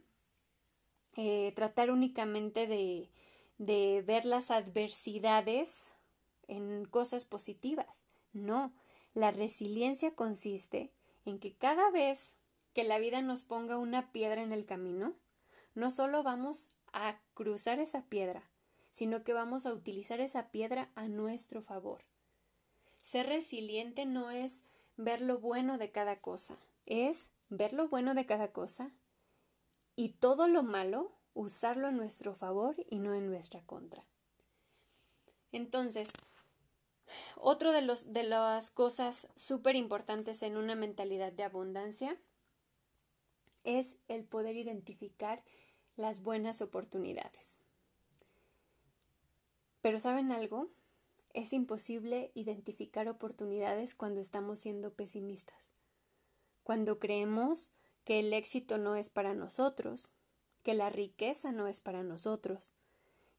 eh, 1.17 1.53
tratar 1.55 1.91
únicamente 1.91 2.67
de, 2.67 3.11
de 3.59 4.03
ver 4.03 4.25
las 4.25 4.51
adversidades 4.51 5.93
en 6.49 6.85
cosas 6.85 7.25
positivas. 7.25 8.05
No, 8.33 8.75
la 9.15 9.31
resiliencia 9.31 10.15
consiste 10.15 10.91
en 11.25 11.39
que 11.39 11.55
cada 11.55 11.91
vez 11.91 12.35
que 12.75 12.85
la 12.85 12.99
vida 12.99 13.23
nos 13.23 13.45
ponga 13.45 13.79
una 13.79 14.11
piedra 14.13 14.43
en 14.43 14.53
el 14.53 14.67
camino, 14.67 15.15
no 15.75 15.91
solo 15.91 16.23
vamos 16.23 16.69
a 16.93 17.19
cruzar 17.35 17.81
esa 17.81 18.03
piedra, 18.03 18.51
sino 18.91 19.25
que 19.25 19.33
vamos 19.33 19.67
a 19.67 19.73
utilizar 19.73 20.21
esa 20.21 20.51
piedra 20.51 20.91
a 20.95 21.09
nuestro 21.09 21.63
favor. 21.63 22.05
Ser 23.03 23.27
resiliente 23.27 24.07
no 24.07 24.31
es 24.31 24.65
ver 24.97 25.21
lo 25.21 25.39
bueno 25.39 25.79
de 25.79 25.91
cada 25.91 26.21
cosa, 26.21 26.57
es 26.87 27.31
ver 27.49 27.73
lo 27.73 27.89
bueno 27.89 28.15
de 28.15 28.27
cada 28.27 28.53
cosa 28.53 28.93
y 29.97 30.11
todo 30.11 30.49
lo 30.49 30.63
malo 30.63 31.13
usarlo 31.35 31.89
en 31.89 31.97
nuestro 31.97 32.35
favor 32.35 32.77
y 32.89 33.01
no 33.01 33.15
en 33.15 33.27
nuestra 33.29 33.61
contra. 33.63 34.05
Entonces, 35.53 36.11
otro 37.37 37.73
de, 37.73 37.83
los, 37.83 38.13
de 38.13 38.23
las 38.23 38.71
cosas 38.71 39.27
súper 39.35 39.77
importantes 39.77 40.43
en 40.43 40.57
una 40.57 40.75
mentalidad 40.75 41.33
de 41.33 41.45
abundancia 41.45 42.17
es 43.65 43.97
el 44.09 44.25
poder 44.25 44.57
identificar 44.57 45.43
las 45.97 46.23
buenas 46.23 46.61
oportunidades. 46.61 47.61
Pero 49.81 50.01
¿saben 50.01 50.33
algo? 50.33 50.69
Es 51.33 51.53
imposible 51.53 52.31
identificar 52.35 53.09
oportunidades 53.09 53.95
cuando 53.95 54.21
estamos 54.21 54.61
siendo 54.61 54.93
pesimistas, 54.93 55.69
cuando 56.63 56.99
creemos 56.99 57.71
que 58.05 58.21
el 58.21 58.33
éxito 58.33 58.79
no 58.79 58.97
es 58.97 59.11
para 59.11 59.35
nosotros, 59.35 60.13
que 60.63 60.75
la 60.75 60.91
riqueza 60.91 61.53
no 61.53 61.67
es 61.67 61.81
para 61.81 62.03
nosotros, 62.03 62.73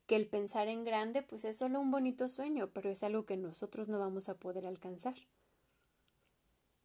que 0.07 0.15
el 0.15 0.27
pensar 0.27 0.67
en 0.67 0.83
grande 0.83 1.23
pues 1.23 1.45
es 1.45 1.57
solo 1.57 1.79
un 1.81 1.91
bonito 1.91 2.29
sueño, 2.29 2.69
pero 2.73 2.89
es 2.89 3.03
algo 3.03 3.25
que 3.25 3.37
nosotros 3.37 3.87
no 3.87 3.97
vamos 3.97 4.29
a 4.29 4.37
poder 4.37 4.65
alcanzar. 4.65 5.15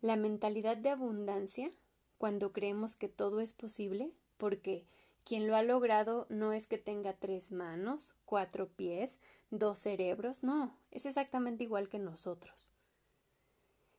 La 0.00 0.16
mentalidad 0.16 0.78
de 0.78 0.88
abundancia, 0.88 1.70
cuando 2.16 2.52
creemos 2.52 2.96
que 2.96 3.08
todo 3.08 3.40
es 3.40 3.52
posible, 3.52 4.12
porque 4.38 4.86
quien 5.24 5.46
lo 5.46 5.56
ha 5.56 5.62
logrado 5.62 6.26
no 6.28 6.52
es 6.52 6.66
que 6.66 6.78
tenga 6.78 7.12
tres 7.12 7.52
manos, 7.52 8.14
cuatro 8.24 8.68
pies, 8.68 9.18
dos 9.50 9.78
cerebros, 9.78 10.42
no, 10.42 10.76
es 10.90 11.06
exactamente 11.06 11.64
igual 11.64 11.88
que 11.88 11.98
nosotros. 11.98 12.72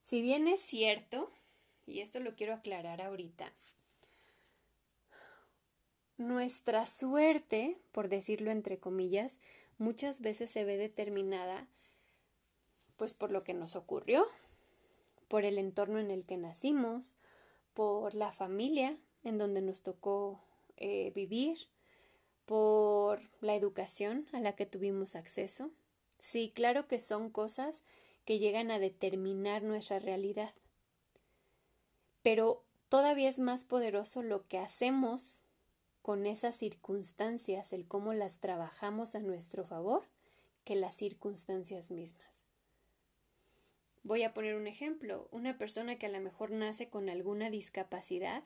Si 0.04 0.22
bien 0.22 0.48
es 0.48 0.62
cierto, 0.62 1.32
y 1.86 2.00
esto 2.00 2.20
lo 2.20 2.36
quiero 2.36 2.54
aclarar 2.54 3.02
ahorita, 3.02 3.54
nuestra 6.18 6.86
suerte, 6.86 7.78
por 7.92 8.08
decirlo 8.08 8.52
entre 8.52 8.80
comillas, 8.80 9.40
muchas 9.78 10.22
veces 10.22 10.52
se 10.52 10.64
ve 10.66 10.78
determinada 10.78 11.68
pues 12.98 13.16
por 13.16 13.32
lo 13.32 13.44
que 13.44 13.56
nos 13.56 13.76
ocurrió, 13.76 14.28
por 15.28 15.44
el 15.44 15.58
entorno 15.58 15.98
en 15.98 16.12
el 16.12 16.24
que 16.24 16.38
nacimos, 16.38 17.18
por 17.74 18.14
la 18.14 18.32
familia 18.32 18.96
en 19.24 19.40
donde 19.40 19.62
nos 19.62 19.82
tocó 19.82 20.40
eh, 20.82 21.12
vivir, 21.16 21.70
por 22.46 23.22
la 23.40 23.56
educación 23.56 24.28
a 24.34 24.42
la 24.42 24.58
que 24.58 24.66
tuvimos 24.66 25.16
acceso. 25.16 25.72
Sí, 26.20 26.52
claro 26.54 26.88
que 26.88 27.00
son 27.00 27.30
cosas 27.30 27.84
que 28.26 28.40
llegan 28.40 28.72
a 28.72 28.80
determinar 28.80 29.64
nuestra 29.64 30.00
realidad. 30.00 30.54
Pero 32.24 32.64
todavía 32.90 33.30
es 33.30 33.40
más 33.40 33.64
poderoso 33.64 34.22
lo 34.22 34.48
que 34.48 34.58
hacemos 34.58 35.44
con 36.02 36.26
esas 36.26 36.56
circunstancias, 36.56 37.74
el 37.74 37.88
cómo 37.88 38.14
las 38.14 38.40
trabajamos 38.40 39.16
a 39.16 39.20
nuestro 39.20 39.66
favor, 39.66 40.04
que 40.66 40.76
las 40.76 40.96
circunstancias 40.96 41.92
mismas. 41.92 42.44
Voy 44.04 44.24
a 44.24 44.34
poner 44.34 44.56
un 44.56 44.68
ejemplo. 44.68 45.28
Una 45.32 45.58
persona 45.58 45.98
que 45.98 46.08
a 46.08 46.10
lo 46.10 46.20
mejor 46.20 46.52
nace 46.52 46.90
con 46.90 47.08
alguna 47.08 47.50
discapacidad, 47.50 48.44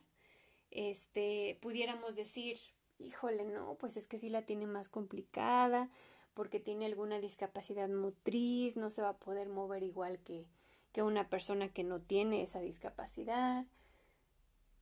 este, 0.75 1.57
pudiéramos 1.61 2.15
decir, 2.15 2.59
híjole, 2.99 3.45
no, 3.45 3.75
pues 3.75 3.97
es 3.97 4.07
que 4.07 4.19
sí 4.19 4.29
la 4.29 4.43
tiene 4.43 4.67
más 4.67 4.89
complicada, 4.89 5.89
porque 6.33 6.59
tiene 6.59 6.85
alguna 6.85 7.19
discapacidad 7.19 7.89
motriz, 7.89 8.75
no 8.75 8.89
se 8.89 9.01
va 9.01 9.09
a 9.09 9.17
poder 9.17 9.47
mover 9.49 9.83
igual 9.83 10.19
que, 10.19 10.45
que 10.91 11.01
una 11.01 11.29
persona 11.29 11.69
que 11.69 11.83
no 11.83 12.01
tiene 12.01 12.43
esa 12.43 12.59
discapacidad. 12.59 13.65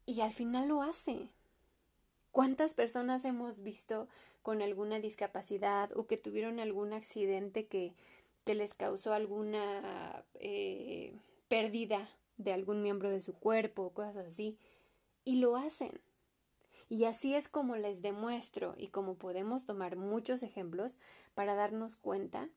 Y 0.06 0.22
al 0.22 0.34
final 0.34 0.68
lo 0.68 0.82
hace, 0.82 1.30
¿Cuántas 2.34 2.74
personas 2.74 3.26
hemos 3.26 3.62
visto 3.62 4.08
con 4.42 4.64
alguna 4.64 5.00
discapacidad 5.00 5.96
o 5.96 6.08
que 6.08 6.18
tuvieron 6.18 6.60
algún 6.60 6.92
accidente 6.92 7.68
que, 7.68 7.94
les 8.48 8.74
causó 8.74 9.14
alguna 9.14 10.26
eh, 10.40 11.14
pérdida 11.48 12.10
de 12.38 12.52
algún 12.52 12.82
miembro 12.82 13.12
de 13.12 13.22
su 13.22 13.36
cuerpo 13.36 13.84
o 13.84 13.94
cosas 13.94 14.26
así? 14.26 14.58
Y 15.24 15.38
lo 15.38 15.56
hacen. 15.56 16.02
Y 16.90 17.06
así 17.06 17.34
es 17.34 17.48
como 17.48 17.76
les 17.76 18.02
demuestro 18.02 18.76
y 18.78 18.90
como 18.90 19.16
podemos 19.16 19.66
tomar 19.66 19.96
muchos 19.96 20.44
ejemplos 20.44 20.98
para 21.34 21.56
darnos 21.56 21.96
cuenta 21.96 22.50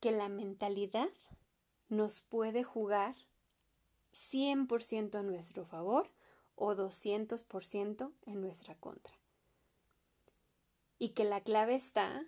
que 0.00 0.10
la 0.10 0.28
mentalidad 0.28 1.08
nos 1.88 2.20
puede 2.20 2.64
jugar 2.64 3.14
100% 4.12 5.18
a 5.18 5.22
nuestro 5.22 5.64
favor 5.66 6.08
o 6.56 6.74
200% 6.74 8.12
en 8.26 8.40
nuestra 8.40 8.74
contra. 8.74 9.14
Y 10.98 11.10
que 11.10 11.24
la 11.24 11.42
clave 11.42 11.74
está 11.74 12.24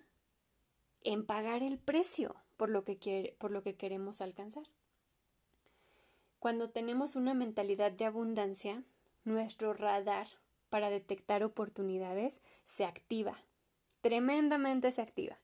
en 1.01 1.25
pagar 1.25 1.61
el 1.61 1.77
precio 1.77 2.35
por 2.57 2.69
lo 2.69 2.83
que, 2.83 3.35
por 3.39 3.51
lo 3.51 3.63
que 3.63 3.75
queremos 3.75 4.21
alcanzar. 4.21 4.65
Cuando 6.43 6.69
tenemos 6.69 7.15
una 7.15 7.33
mentalidad 7.33 7.93
de 7.93 8.03
abundancia, 8.03 8.83
nuestro 9.23 9.73
radar 9.73 10.27
para 10.69 10.89
detectar 10.89 11.41
oportunidades 11.41 12.41
se 12.65 12.83
activa, 12.83 13.37
tremendamente 14.01 14.91
se 14.91 15.01
activa. 15.01 15.39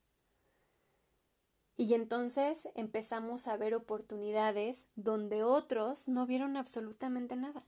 Y 1.78 1.94
entonces 1.94 2.68
empezamos 2.76 3.48
a 3.48 3.56
ver 3.56 3.76
oportunidades 3.76 4.88
donde 4.98 5.42
otros 5.42 6.10
no 6.10 6.26
vieron 6.26 6.58
absolutamente 6.58 7.38
nada. 7.38 7.66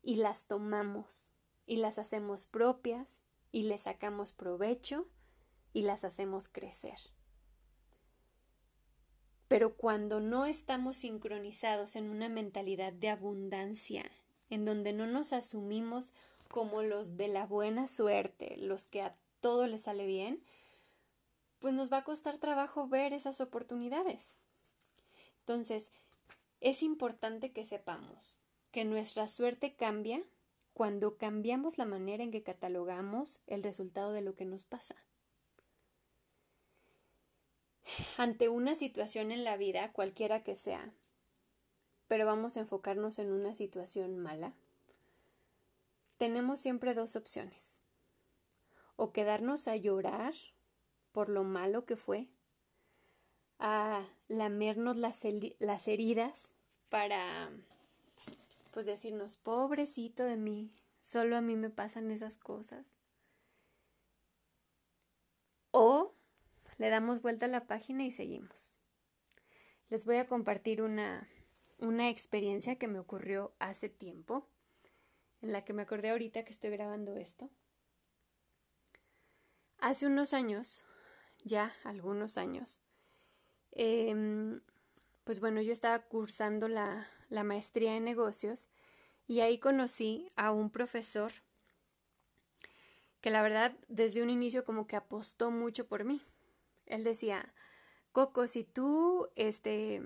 Y 0.00 0.14
las 0.14 0.44
tomamos, 0.44 1.28
y 1.66 1.78
las 1.78 1.98
hacemos 1.98 2.46
propias, 2.46 3.22
y 3.50 3.64
le 3.64 3.76
sacamos 3.78 4.30
provecho, 4.30 5.08
y 5.72 5.82
las 5.82 6.04
hacemos 6.04 6.46
crecer. 6.46 7.00
Pero 9.54 9.76
cuando 9.76 10.18
no 10.18 10.46
estamos 10.46 10.96
sincronizados 10.96 11.94
en 11.94 12.10
una 12.10 12.28
mentalidad 12.28 12.92
de 12.92 13.08
abundancia, 13.08 14.04
en 14.50 14.64
donde 14.64 14.92
no 14.92 15.06
nos 15.06 15.32
asumimos 15.32 16.12
como 16.50 16.82
los 16.82 17.16
de 17.16 17.28
la 17.28 17.46
buena 17.46 17.86
suerte, 17.86 18.56
los 18.56 18.86
que 18.86 19.02
a 19.02 19.12
todo 19.40 19.68
les 19.68 19.82
sale 19.82 20.06
bien, 20.06 20.42
pues 21.60 21.72
nos 21.72 21.92
va 21.92 21.98
a 21.98 22.04
costar 22.04 22.38
trabajo 22.38 22.88
ver 22.88 23.12
esas 23.12 23.40
oportunidades. 23.40 24.32
Entonces, 25.42 25.92
es 26.60 26.82
importante 26.82 27.52
que 27.52 27.64
sepamos 27.64 28.40
que 28.72 28.84
nuestra 28.84 29.28
suerte 29.28 29.74
cambia 29.74 30.20
cuando 30.72 31.16
cambiamos 31.16 31.78
la 31.78 31.84
manera 31.84 32.24
en 32.24 32.32
que 32.32 32.42
catalogamos 32.42 33.38
el 33.46 33.62
resultado 33.62 34.10
de 34.10 34.22
lo 34.22 34.34
que 34.34 34.46
nos 34.46 34.64
pasa. 34.64 34.96
Ante 38.16 38.48
una 38.48 38.74
situación 38.74 39.32
en 39.32 39.44
la 39.44 39.56
vida, 39.56 39.92
cualquiera 39.92 40.42
que 40.42 40.56
sea, 40.56 40.92
pero 42.08 42.26
vamos 42.26 42.56
a 42.56 42.60
enfocarnos 42.60 43.18
en 43.18 43.32
una 43.32 43.54
situación 43.54 44.18
mala, 44.18 44.54
tenemos 46.18 46.60
siempre 46.60 46.94
dos 46.94 47.16
opciones. 47.16 47.78
O 48.96 49.12
quedarnos 49.12 49.66
a 49.66 49.76
llorar 49.76 50.34
por 51.12 51.28
lo 51.28 51.44
malo 51.44 51.84
que 51.84 51.96
fue, 51.96 52.28
a 53.58 54.06
lamernos 54.28 54.96
las, 54.96 55.20
las 55.58 55.88
heridas 55.88 56.50
para, 56.88 57.50
pues 58.70 58.86
decirnos, 58.86 59.36
pobrecito 59.36 60.24
de 60.24 60.36
mí, 60.36 60.70
solo 61.02 61.36
a 61.36 61.40
mí 61.40 61.56
me 61.56 61.70
pasan 61.70 62.10
esas 62.10 62.36
cosas. 62.36 62.94
O 65.70 66.13
le 66.78 66.88
damos 66.88 67.22
vuelta 67.22 67.46
a 67.46 67.48
la 67.48 67.66
página 67.66 68.04
y 68.04 68.10
seguimos. 68.10 68.74
Les 69.90 70.04
voy 70.04 70.16
a 70.16 70.26
compartir 70.26 70.82
una, 70.82 71.28
una 71.78 72.08
experiencia 72.08 72.76
que 72.76 72.88
me 72.88 72.98
ocurrió 72.98 73.52
hace 73.58 73.88
tiempo, 73.88 74.48
en 75.42 75.52
la 75.52 75.64
que 75.64 75.72
me 75.72 75.82
acordé 75.82 76.10
ahorita 76.10 76.44
que 76.44 76.52
estoy 76.52 76.70
grabando 76.70 77.16
esto. 77.16 77.50
Hace 79.78 80.06
unos 80.06 80.32
años 80.32 80.84
ya 81.44 81.72
algunos 81.84 82.38
años. 82.38 82.80
Em, 83.72 84.60
pues 85.24 85.40
bueno, 85.40 85.60
yo 85.60 85.72
estaba 85.72 86.00
cursando 86.00 86.68
la, 86.68 87.06
la 87.28 87.44
maestría 87.44 87.96
en 87.96 88.04
negocios 88.04 88.70
y 89.26 89.40
ahí 89.40 89.58
conocí 89.58 90.28
a 90.36 90.52
un 90.52 90.70
profesor 90.70 91.32
que 93.20 93.30
la 93.30 93.42
verdad 93.42 93.74
desde 93.88 94.22
un 94.22 94.30
inicio 94.30 94.64
como 94.64 94.86
que 94.86 94.96
apostó 94.96 95.50
mucho 95.50 95.86
por 95.86 96.04
mí. 96.04 96.20
Él 96.86 97.04
decía, 97.04 97.52
Coco, 98.12 98.46
si 98.46 98.64
tú 98.64 99.28
este, 99.36 100.02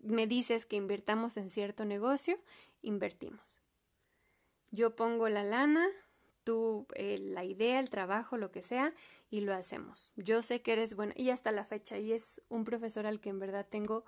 me 0.00 0.26
dices 0.26 0.66
que 0.66 0.76
invirtamos 0.76 1.36
en 1.36 1.50
cierto 1.50 1.84
negocio, 1.84 2.38
invertimos. 2.82 3.60
Yo 4.70 4.96
pongo 4.96 5.28
la 5.28 5.44
lana, 5.44 5.86
tú 6.42 6.86
eh, 6.94 7.18
la 7.18 7.44
idea, 7.44 7.80
el 7.80 7.90
trabajo, 7.90 8.36
lo 8.36 8.50
que 8.50 8.62
sea, 8.62 8.94
y 9.30 9.40
lo 9.40 9.54
hacemos. 9.54 10.12
Yo 10.16 10.42
sé 10.42 10.62
que 10.62 10.72
eres 10.72 10.94
bueno 10.94 11.12
y 11.16 11.30
hasta 11.30 11.52
la 11.52 11.64
fecha, 11.64 11.98
y 11.98 12.12
es 12.12 12.42
un 12.48 12.64
profesor 12.64 13.06
al 13.06 13.20
que 13.20 13.30
en 13.30 13.38
verdad 13.38 13.66
tengo 13.68 14.04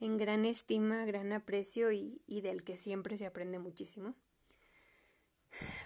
en 0.00 0.16
gran 0.18 0.44
estima, 0.44 1.04
gran 1.04 1.32
aprecio 1.32 1.92
y, 1.92 2.20
y 2.26 2.40
del 2.40 2.64
que 2.64 2.76
siempre 2.76 3.16
se 3.16 3.26
aprende 3.26 3.58
muchísimo. 3.58 4.14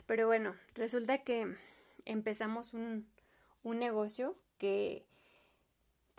Pero 0.07 0.27
bueno, 0.27 0.57
resulta 0.75 1.19
que 1.19 1.57
empezamos 2.05 2.75
un, 2.75 3.09
un 3.63 3.79
negocio 3.79 4.35
que 4.59 5.07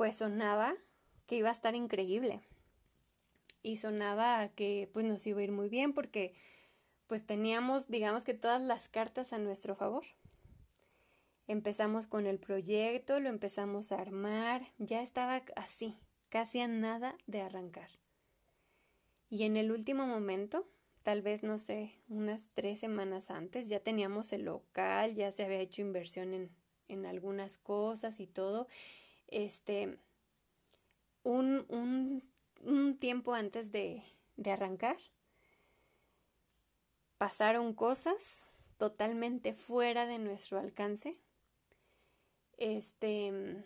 pues 0.01 0.15
sonaba 0.15 0.73
que 1.27 1.35
iba 1.35 1.49
a 1.49 1.51
estar 1.51 1.75
increíble 1.75 2.41
y 3.61 3.77
sonaba 3.77 4.49
que 4.55 4.89
pues 4.91 5.05
nos 5.05 5.27
iba 5.27 5.41
a 5.41 5.43
ir 5.43 5.51
muy 5.51 5.69
bien 5.69 5.93
porque 5.93 6.33
pues 7.05 7.23
teníamos 7.23 7.87
digamos 7.87 8.23
que 8.23 8.33
todas 8.33 8.63
las 8.63 8.89
cartas 8.89 9.31
a 9.31 9.37
nuestro 9.37 9.75
favor. 9.75 10.03
Empezamos 11.45 12.07
con 12.07 12.25
el 12.25 12.39
proyecto, 12.39 13.19
lo 13.19 13.29
empezamos 13.29 13.91
a 13.91 14.01
armar, 14.01 14.63
ya 14.79 15.03
estaba 15.03 15.43
así, 15.55 15.99
casi 16.29 16.61
a 16.61 16.67
nada 16.67 17.15
de 17.27 17.41
arrancar. 17.41 17.91
Y 19.29 19.43
en 19.43 19.55
el 19.55 19.71
último 19.71 20.07
momento, 20.07 20.67
tal 21.03 21.21
vez 21.21 21.43
no 21.43 21.59
sé, 21.59 21.93
unas 22.09 22.49
tres 22.55 22.79
semanas 22.79 23.29
antes, 23.29 23.67
ya 23.67 23.81
teníamos 23.81 24.33
el 24.33 24.45
local, 24.45 25.13
ya 25.13 25.31
se 25.31 25.43
había 25.43 25.59
hecho 25.59 25.83
inversión 25.83 26.33
en, 26.33 26.49
en 26.87 27.05
algunas 27.05 27.59
cosas 27.59 28.19
y 28.19 28.25
todo. 28.25 28.67
Este, 29.31 29.97
un, 31.23 31.65
un, 31.69 32.23
un 32.63 32.97
tiempo 32.97 33.33
antes 33.33 33.71
de, 33.71 34.03
de 34.37 34.51
arrancar, 34.51 34.97
pasaron 37.17 37.73
cosas 37.73 38.45
totalmente 38.77 39.53
fuera 39.53 40.05
de 40.05 40.19
nuestro 40.19 40.59
alcance, 40.59 41.17
este, 42.57 43.63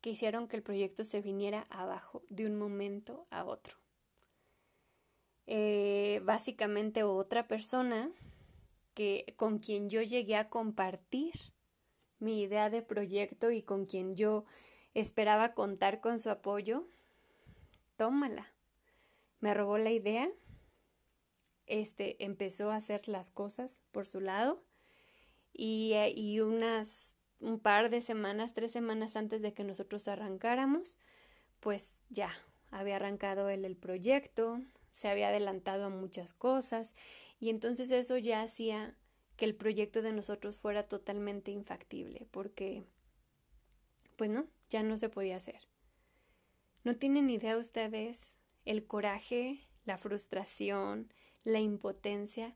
que 0.00 0.10
hicieron 0.10 0.48
que 0.48 0.56
el 0.56 0.62
proyecto 0.62 1.04
se 1.04 1.20
viniera 1.20 1.66
abajo 1.70 2.22
de 2.28 2.46
un 2.46 2.58
momento 2.58 3.26
a 3.30 3.44
otro. 3.44 3.76
Eh, 5.46 6.20
básicamente 6.24 7.02
otra 7.02 7.46
persona 7.48 8.10
que 8.94 9.34
con 9.36 9.58
quien 9.58 9.90
yo 9.90 10.02
llegué 10.02 10.36
a 10.36 10.48
compartir 10.48 11.32
mi 12.22 12.40
idea 12.40 12.70
de 12.70 12.82
proyecto 12.82 13.50
y 13.50 13.62
con 13.62 13.84
quien 13.84 14.14
yo 14.14 14.44
esperaba 14.94 15.54
contar 15.54 16.00
con 16.00 16.18
su 16.18 16.30
apoyo, 16.30 16.86
tómala. 17.96 18.52
Me 19.40 19.54
robó 19.54 19.76
la 19.76 19.90
idea 19.90 20.30
este, 21.66 22.22
empezó 22.24 22.70
a 22.70 22.76
hacer 22.76 23.08
las 23.08 23.30
cosas 23.30 23.82
por 23.92 24.06
su 24.06 24.20
lado 24.20 24.62
y, 25.52 25.92
eh, 25.94 26.12
y 26.14 26.40
unas 26.40 27.16
un 27.40 27.58
par 27.58 27.90
de 27.90 28.02
semanas, 28.02 28.54
tres 28.54 28.70
semanas 28.70 29.16
antes 29.16 29.42
de 29.42 29.52
que 29.52 29.64
nosotros 29.64 30.06
arrancáramos, 30.06 30.96
pues 31.58 32.02
ya 32.08 32.30
había 32.70 32.96
arrancado 32.96 33.48
él 33.48 33.64
el 33.64 33.76
proyecto, 33.76 34.60
se 34.90 35.08
había 35.08 35.28
adelantado 35.28 35.86
a 35.86 35.90
muchas 35.90 36.34
cosas 36.34 36.94
y 37.40 37.50
entonces 37.50 37.90
eso 37.90 38.16
ya 38.16 38.42
hacía 38.42 38.94
que 39.36 39.44
el 39.44 39.54
proyecto 39.54 40.02
de 40.02 40.12
nosotros 40.12 40.56
fuera 40.56 40.86
totalmente 40.88 41.50
infactible 41.50 42.26
porque 42.30 42.84
pues 44.16 44.30
no, 44.30 44.46
ya 44.70 44.82
no 44.82 44.96
se 44.96 45.08
podía 45.08 45.36
hacer. 45.36 45.60
No 46.84 46.96
tienen 46.96 47.30
idea 47.30 47.56
ustedes 47.56 48.26
el 48.64 48.86
coraje, 48.86 49.60
la 49.84 49.98
frustración, 49.98 51.12
la 51.44 51.60
impotencia 51.60 52.54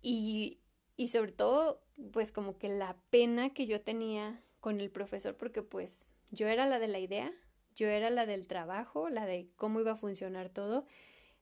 y, 0.00 0.60
y 0.96 1.08
sobre 1.08 1.32
todo 1.32 1.82
pues 2.12 2.32
como 2.32 2.58
que 2.58 2.68
la 2.68 2.96
pena 3.10 3.50
que 3.50 3.66
yo 3.66 3.80
tenía 3.80 4.42
con 4.60 4.80
el 4.80 4.90
profesor 4.90 5.36
porque 5.36 5.62
pues 5.62 6.10
yo 6.30 6.48
era 6.48 6.66
la 6.66 6.78
de 6.78 6.88
la 6.88 6.98
idea, 6.98 7.32
yo 7.76 7.88
era 7.88 8.10
la 8.10 8.26
del 8.26 8.46
trabajo, 8.46 9.08
la 9.08 9.26
de 9.26 9.48
cómo 9.56 9.80
iba 9.80 9.92
a 9.92 9.96
funcionar 9.96 10.48
todo, 10.48 10.84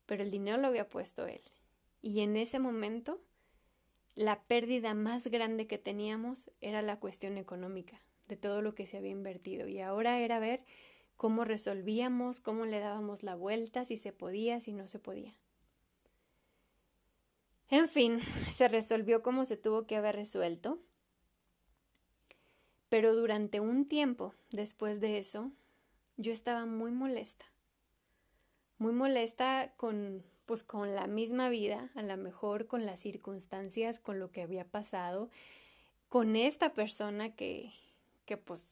pero 0.06 0.22
el 0.22 0.30
dinero 0.30 0.58
lo 0.58 0.68
había 0.68 0.88
puesto 0.88 1.26
él. 1.26 1.42
Y 2.02 2.20
en 2.20 2.36
ese 2.36 2.58
momento 2.58 3.20
la 4.14 4.42
pérdida 4.42 4.94
más 4.94 5.26
grande 5.26 5.66
que 5.66 5.78
teníamos 5.78 6.50
era 6.60 6.82
la 6.82 6.98
cuestión 6.98 7.38
económica 7.38 8.00
de 8.28 8.36
todo 8.36 8.62
lo 8.62 8.74
que 8.74 8.86
se 8.86 8.96
había 8.96 9.10
invertido 9.10 9.66
y 9.66 9.80
ahora 9.80 10.20
era 10.20 10.38
ver 10.38 10.64
cómo 11.16 11.44
resolvíamos, 11.44 12.40
cómo 12.40 12.64
le 12.64 12.80
dábamos 12.80 13.22
la 13.22 13.34
vuelta, 13.34 13.84
si 13.84 13.96
se 13.96 14.12
podía, 14.12 14.60
si 14.60 14.72
no 14.72 14.88
se 14.88 14.98
podía. 14.98 15.34
En 17.68 17.88
fin, 17.88 18.20
se 18.52 18.68
resolvió 18.68 19.22
como 19.22 19.44
se 19.44 19.56
tuvo 19.56 19.86
que 19.86 19.96
haber 19.96 20.16
resuelto. 20.16 20.80
Pero 22.88 23.14
durante 23.14 23.60
un 23.60 23.86
tiempo 23.86 24.34
después 24.50 25.00
de 25.00 25.18
eso, 25.18 25.52
yo 26.16 26.32
estaba 26.32 26.66
muy 26.66 26.90
molesta. 26.90 27.46
Muy 28.78 28.92
molesta 28.92 29.72
con 29.76 30.24
pues 30.50 30.64
con 30.64 30.96
la 30.96 31.06
misma 31.06 31.48
vida, 31.48 31.90
a 31.94 32.02
lo 32.02 32.16
mejor 32.16 32.66
con 32.66 32.84
las 32.84 32.98
circunstancias, 32.98 34.00
con 34.00 34.18
lo 34.18 34.32
que 34.32 34.42
había 34.42 34.64
pasado, 34.64 35.30
con 36.08 36.34
esta 36.34 36.72
persona 36.72 37.36
que, 37.36 37.72
que 38.24 38.36
pues 38.36 38.66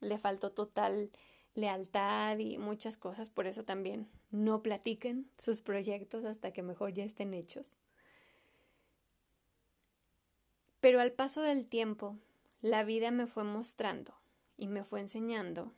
le 0.00 0.18
faltó 0.18 0.50
total 0.50 1.10
lealtad 1.54 2.38
y 2.38 2.56
muchas 2.56 2.96
cosas, 2.96 3.28
por 3.28 3.46
eso 3.46 3.64
también 3.64 4.08
no 4.30 4.62
platiquen 4.62 5.30
sus 5.36 5.60
proyectos 5.60 6.24
hasta 6.24 6.54
que 6.54 6.62
mejor 6.62 6.94
ya 6.94 7.04
estén 7.04 7.34
hechos. 7.34 7.74
Pero 10.80 11.02
al 11.02 11.12
paso 11.12 11.42
del 11.42 11.66
tiempo, 11.66 12.16
la 12.62 12.82
vida 12.82 13.10
me 13.10 13.26
fue 13.26 13.44
mostrando 13.44 14.14
y 14.56 14.68
me 14.68 14.84
fue 14.84 15.00
enseñando 15.00 15.74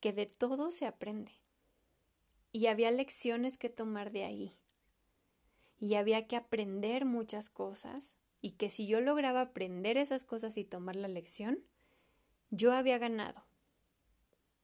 que 0.00 0.12
de 0.12 0.26
todo 0.26 0.72
se 0.72 0.86
aprende. 0.86 1.30
Y 2.58 2.66
había 2.66 2.90
lecciones 2.90 3.56
que 3.56 3.68
tomar 3.68 4.10
de 4.10 4.24
ahí. 4.24 4.52
Y 5.78 5.94
había 5.94 6.26
que 6.26 6.34
aprender 6.34 7.04
muchas 7.04 7.50
cosas 7.50 8.16
y 8.40 8.54
que 8.56 8.68
si 8.68 8.88
yo 8.88 9.00
lograba 9.00 9.42
aprender 9.42 9.96
esas 9.96 10.24
cosas 10.24 10.56
y 10.56 10.64
tomar 10.64 10.96
la 10.96 11.06
lección, 11.06 11.60
yo 12.50 12.72
había 12.72 12.98
ganado. 12.98 13.44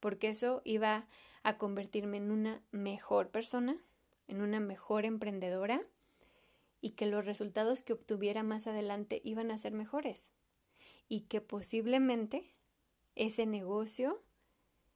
Porque 0.00 0.28
eso 0.28 0.60
iba 0.64 1.06
a 1.44 1.56
convertirme 1.56 2.16
en 2.16 2.32
una 2.32 2.64
mejor 2.72 3.30
persona, 3.30 3.76
en 4.26 4.42
una 4.42 4.58
mejor 4.58 5.04
emprendedora 5.04 5.80
y 6.80 6.94
que 6.96 7.06
los 7.06 7.24
resultados 7.24 7.84
que 7.84 7.92
obtuviera 7.92 8.42
más 8.42 8.66
adelante 8.66 9.20
iban 9.22 9.52
a 9.52 9.58
ser 9.58 9.72
mejores 9.72 10.32
y 11.08 11.26
que 11.26 11.40
posiblemente 11.40 12.56
ese 13.14 13.46
negocio, 13.46 14.20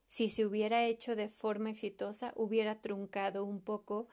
si 0.09 0.29
se 0.29 0.45
hubiera 0.45 0.85
hecho 0.85 1.15
de 1.15 1.29
forma 1.29 1.69
exitosa, 1.69 2.33
hubiera 2.35 2.81
truncado 2.81 3.45
un 3.45 3.61
poco 3.61 4.07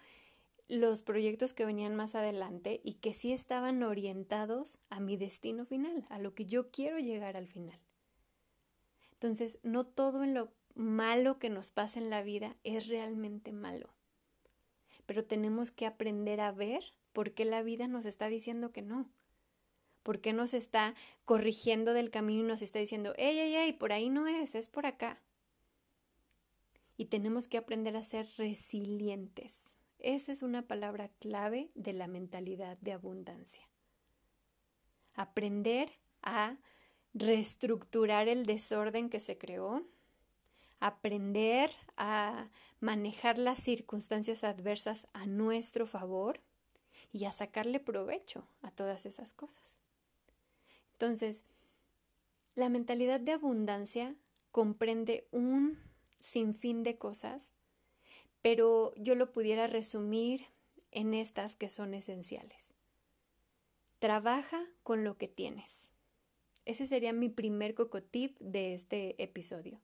los 0.69 1.01
proyectos 1.01 1.55
que 1.55 1.65
venían 1.65 1.97
más 1.97 2.15
adelante 2.15 2.81
y 2.85 2.95
que 2.95 3.15
sí 3.15 3.33
estaban 3.33 3.83
orientados 3.83 4.79
a 4.91 5.01
mi 5.01 5.17
destino 5.17 5.65
final, 5.65 6.07
a 6.11 6.19
lo 6.19 6.35
que 6.35 6.45
yo 6.45 6.71
quiero 6.71 6.99
llegar 6.99 7.37
al 7.37 7.49
final. 7.49 7.81
Entonces, 9.13 9.59
no 9.63 9.87
todo 9.87 10.27
lo 10.27 10.53
malo 10.75 11.39
que 11.39 11.49
nos 11.49 11.71
pasa 11.71 11.99
en 11.99 12.11
la 12.11 12.23
vida 12.23 12.57
es 12.63 12.89
realmente 12.89 13.53
malo, 13.53 13.89
pero 15.07 15.25
tenemos 15.25 15.71
que 15.71 15.87
aprender 15.87 16.43
a 16.43 16.53
ver 16.53 16.85
por 17.15 17.33
qué 17.33 17.47
la 17.47 17.63
vida 17.63 17.89
nos 17.89 18.05
está 18.05 18.29
diciendo 18.29 18.71
que 18.71 18.83
no. 18.83 19.09
¿Por 20.03 20.21
qué 20.21 20.33
nos 20.33 20.53
está 20.53 20.95
corrigiendo 21.25 21.95
del 21.95 22.11
camino 22.11 22.45
y 22.45 22.47
nos 22.47 22.63
está 22.63 22.79
diciendo, 22.79 23.15
ey, 23.17 23.39
ey, 23.39 23.57
ey, 23.57 23.73
por 23.73 23.93
ahí 23.93 24.11
no 24.11 24.29
es, 24.29 24.55
es 24.55 24.69
por 24.69 24.87
acá? 24.87 25.21
Y 26.97 27.07
tenemos 27.07 27.49
que 27.49 27.59
aprender 27.59 27.97
a 27.97 28.05
ser 28.05 28.29
resilientes. 28.37 29.61
Esa 29.99 30.33
es 30.33 30.43
una 30.43 30.67
palabra 30.67 31.09
clave 31.21 31.71
de 31.75 31.93
la 31.93 32.07
mentalidad 32.07 32.79
de 32.79 32.93
abundancia. 32.93 33.69
Aprender 35.15 35.91
a 36.23 36.57
reestructurar 37.15 38.29
el 38.29 38.45
desorden 38.45 39.09
que 39.09 39.21
se 39.21 39.39
creó, 39.39 39.87
aprender 40.81 41.71
a 41.97 42.49
manejar 42.81 43.39
las 43.39 43.59
circunstancias 43.59 44.45
adversas 44.45 45.07
a 45.15 45.27
nuestro 45.27 45.87
favor 45.87 46.41
y 47.13 47.25
a 47.25 47.33
sacarle 47.33 47.81
provecho 47.81 48.47
a 48.61 48.71
todas 48.71 49.07
esas 49.07 49.33
cosas. 49.33 49.79
Entonces, 50.93 51.45
la 52.55 52.69
mentalidad 52.69 53.21
de 53.21 53.33
abundancia 53.33 54.15
comprende 54.51 55.27
un 55.31 55.79
sinfín 56.27 56.83
de 56.83 56.99
cosas 56.99 57.53
pero 58.47 58.95
yo 58.95 59.17
lo 59.17 59.33
pudiera 59.33 59.67
resumir 59.67 60.47
en 60.93 61.15
estas 61.15 61.57
que 61.57 61.69
son 61.69 61.95
esenciales. 61.95 62.75
Trabaja 63.99 64.65
con 64.85 65.03
lo 65.03 65.19
que 65.19 65.27
tienes. 65.27 65.91
Ese 66.65 66.87
sería 66.87 67.13
mi 67.13 67.29
primer 67.29 67.75
cocotip 67.75 68.39
de 68.39 68.73
este 68.73 69.21
episodio. 69.21 69.81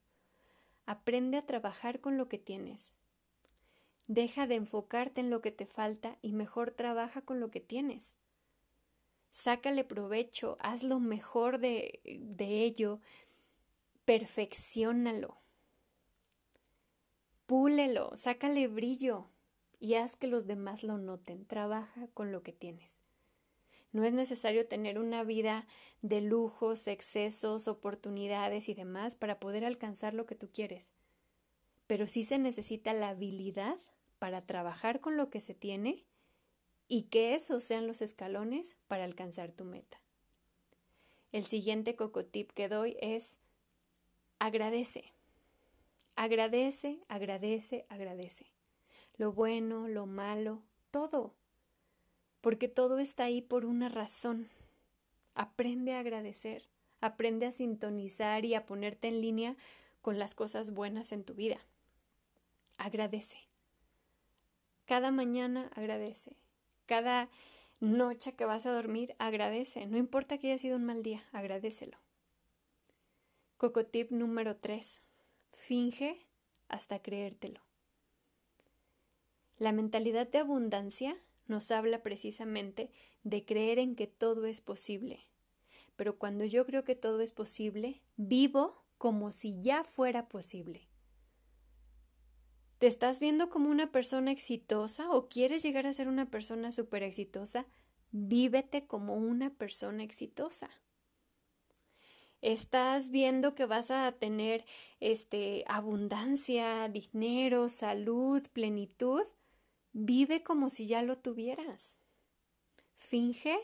Aprende 0.86 1.38
a 1.38 1.44
trabajar 1.44 2.00
con 2.00 2.16
lo 2.16 2.28
que 2.28 2.38
tienes. 2.38 2.92
Deja 4.06 4.46
de 4.46 4.54
enfocarte 4.54 5.20
en 5.20 5.30
lo 5.30 5.40
que 5.40 5.50
te 5.50 5.66
falta 5.66 6.16
y 6.22 6.32
mejor 6.32 6.70
trabaja 6.70 7.22
con 7.22 7.40
lo 7.40 7.50
que 7.50 7.58
tienes. 7.58 8.16
Sácale 9.32 9.82
provecho, 9.82 10.56
haz 10.60 10.84
lo 10.84 11.00
mejor 11.00 11.58
de, 11.58 12.00
de 12.04 12.62
ello, 12.62 13.00
perfeccionalo 14.04 15.41
púlelo, 17.52 18.16
sácale 18.16 18.66
brillo 18.66 19.26
y 19.78 19.96
haz 19.96 20.16
que 20.16 20.26
los 20.26 20.46
demás 20.46 20.82
lo 20.82 20.96
noten. 20.96 21.44
Trabaja 21.44 22.08
con 22.14 22.32
lo 22.32 22.42
que 22.42 22.54
tienes. 22.54 22.98
No 23.92 24.04
es 24.04 24.14
necesario 24.14 24.66
tener 24.66 24.98
una 24.98 25.22
vida 25.22 25.66
de 26.00 26.22
lujos, 26.22 26.86
excesos, 26.86 27.68
oportunidades 27.68 28.70
y 28.70 28.74
demás 28.74 29.16
para 29.16 29.38
poder 29.38 29.66
alcanzar 29.66 30.14
lo 30.14 30.24
que 30.24 30.34
tú 30.34 30.48
quieres. 30.50 30.92
Pero 31.86 32.08
sí 32.08 32.24
se 32.24 32.38
necesita 32.38 32.94
la 32.94 33.10
habilidad 33.10 33.76
para 34.18 34.46
trabajar 34.46 35.00
con 35.00 35.18
lo 35.18 35.28
que 35.28 35.42
se 35.42 35.52
tiene 35.52 36.06
y 36.88 37.02
que 37.10 37.34
esos 37.34 37.64
sean 37.64 37.86
los 37.86 38.00
escalones 38.00 38.78
para 38.88 39.04
alcanzar 39.04 39.52
tu 39.52 39.64
meta. 39.64 40.00
El 41.32 41.44
siguiente 41.44 41.96
cocotip 41.96 42.50
que 42.52 42.70
doy 42.70 42.96
es 43.02 43.36
agradece. 44.38 45.12
Agradece, 46.16 47.00
agradece, 47.08 47.86
agradece. 47.88 48.46
Lo 49.16 49.32
bueno, 49.32 49.88
lo 49.88 50.06
malo, 50.06 50.62
todo. 50.90 51.34
Porque 52.40 52.68
todo 52.68 52.98
está 52.98 53.24
ahí 53.24 53.40
por 53.40 53.64
una 53.64 53.88
razón. 53.88 54.48
Aprende 55.34 55.94
a 55.94 56.00
agradecer, 56.00 56.68
aprende 57.00 57.46
a 57.46 57.52
sintonizar 57.52 58.44
y 58.44 58.54
a 58.54 58.66
ponerte 58.66 59.08
en 59.08 59.20
línea 59.20 59.56
con 60.02 60.18
las 60.18 60.34
cosas 60.34 60.74
buenas 60.74 61.12
en 61.12 61.24
tu 61.24 61.34
vida. 61.34 61.58
Agradece. 62.76 63.38
Cada 64.84 65.10
mañana 65.10 65.70
agradece. 65.74 66.36
Cada 66.86 67.30
noche 67.80 68.34
que 68.34 68.44
vas 68.44 68.66
a 68.66 68.72
dormir, 68.72 69.14
agradece. 69.18 69.86
No 69.86 69.96
importa 69.96 70.38
que 70.38 70.48
haya 70.48 70.58
sido 70.58 70.76
un 70.76 70.84
mal 70.84 71.02
día, 71.02 71.24
agradecelo. 71.32 71.96
Cocotip 73.56 74.10
número 74.10 74.56
3. 74.56 75.00
Finge 75.52 76.26
hasta 76.68 77.00
creértelo. 77.00 77.60
La 79.58 79.72
mentalidad 79.72 80.26
de 80.26 80.38
abundancia 80.38 81.16
nos 81.46 81.70
habla 81.70 82.02
precisamente 82.02 82.90
de 83.22 83.44
creer 83.44 83.78
en 83.78 83.94
que 83.94 84.06
todo 84.06 84.46
es 84.46 84.60
posible. 84.60 85.28
Pero 85.96 86.18
cuando 86.18 86.44
yo 86.44 86.66
creo 86.66 86.84
que 86.84 86.96
todo 86.96 87.20
es 87.20 87.32
posible, 87.32 88.02
vivo 88.16 88.82
como 88.98 89.32
si 89.32 89.60
ya 89.62 89.84
fuera 89.84 90.28
posible. 90.28 90.88
¿Te 92.78 92.86
estás 92.88 93.20
viendo 93.20 93.50
como 93.50 93.70
una 93.70 93.92
persona 93.92 94.32
exitosa 94.32 95.10
o 95.10 95.28
quieres 95.28 95.62
llegar 95.62 95.86
a 95.86 95.92
ser 95.92 96.08
una 96.08 96.30
persona 96.30 96.72
súper 96.72 97.04
exitosa? 97.04 97.66
Vívete 98.10 98.86
como 98.86 99.14
una 99.14 99.50
persona 99.50 100.02
exitosa 100.02 100.70
estás 102.42 103.10
viendo 103.10 103.54
que 103.54 103.64
vas 103.64 103.90
a 103.90 104.10
tener 104.12 104.66
este 105.00 105.64
abundancia, 105.66 106.88
dinero, 106.88 107.68
salud, 107.68 108.42
plenitud, 108.52 109.22
vive 109.92 110.42
como 110.42 110.68
si 110.68 110.86
ya 110.86 111.02
lo 111.02 111.18
tuvieras. 111.18 111.98
Finge 112.94 113.56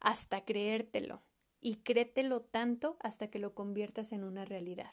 hasta 0.00 0.44
creértelo 0.44 1.22
y 1.60 1.76
créetelo 1.76 2.42
tanto 2.42 2.96
hasta 3.00 3.28
que 3.30 3.38
lo 3.38 3.54
conviertas 3.54 4.12
en 4.12 4.24
una 4.24 4.44
realidad. 4.44 4.92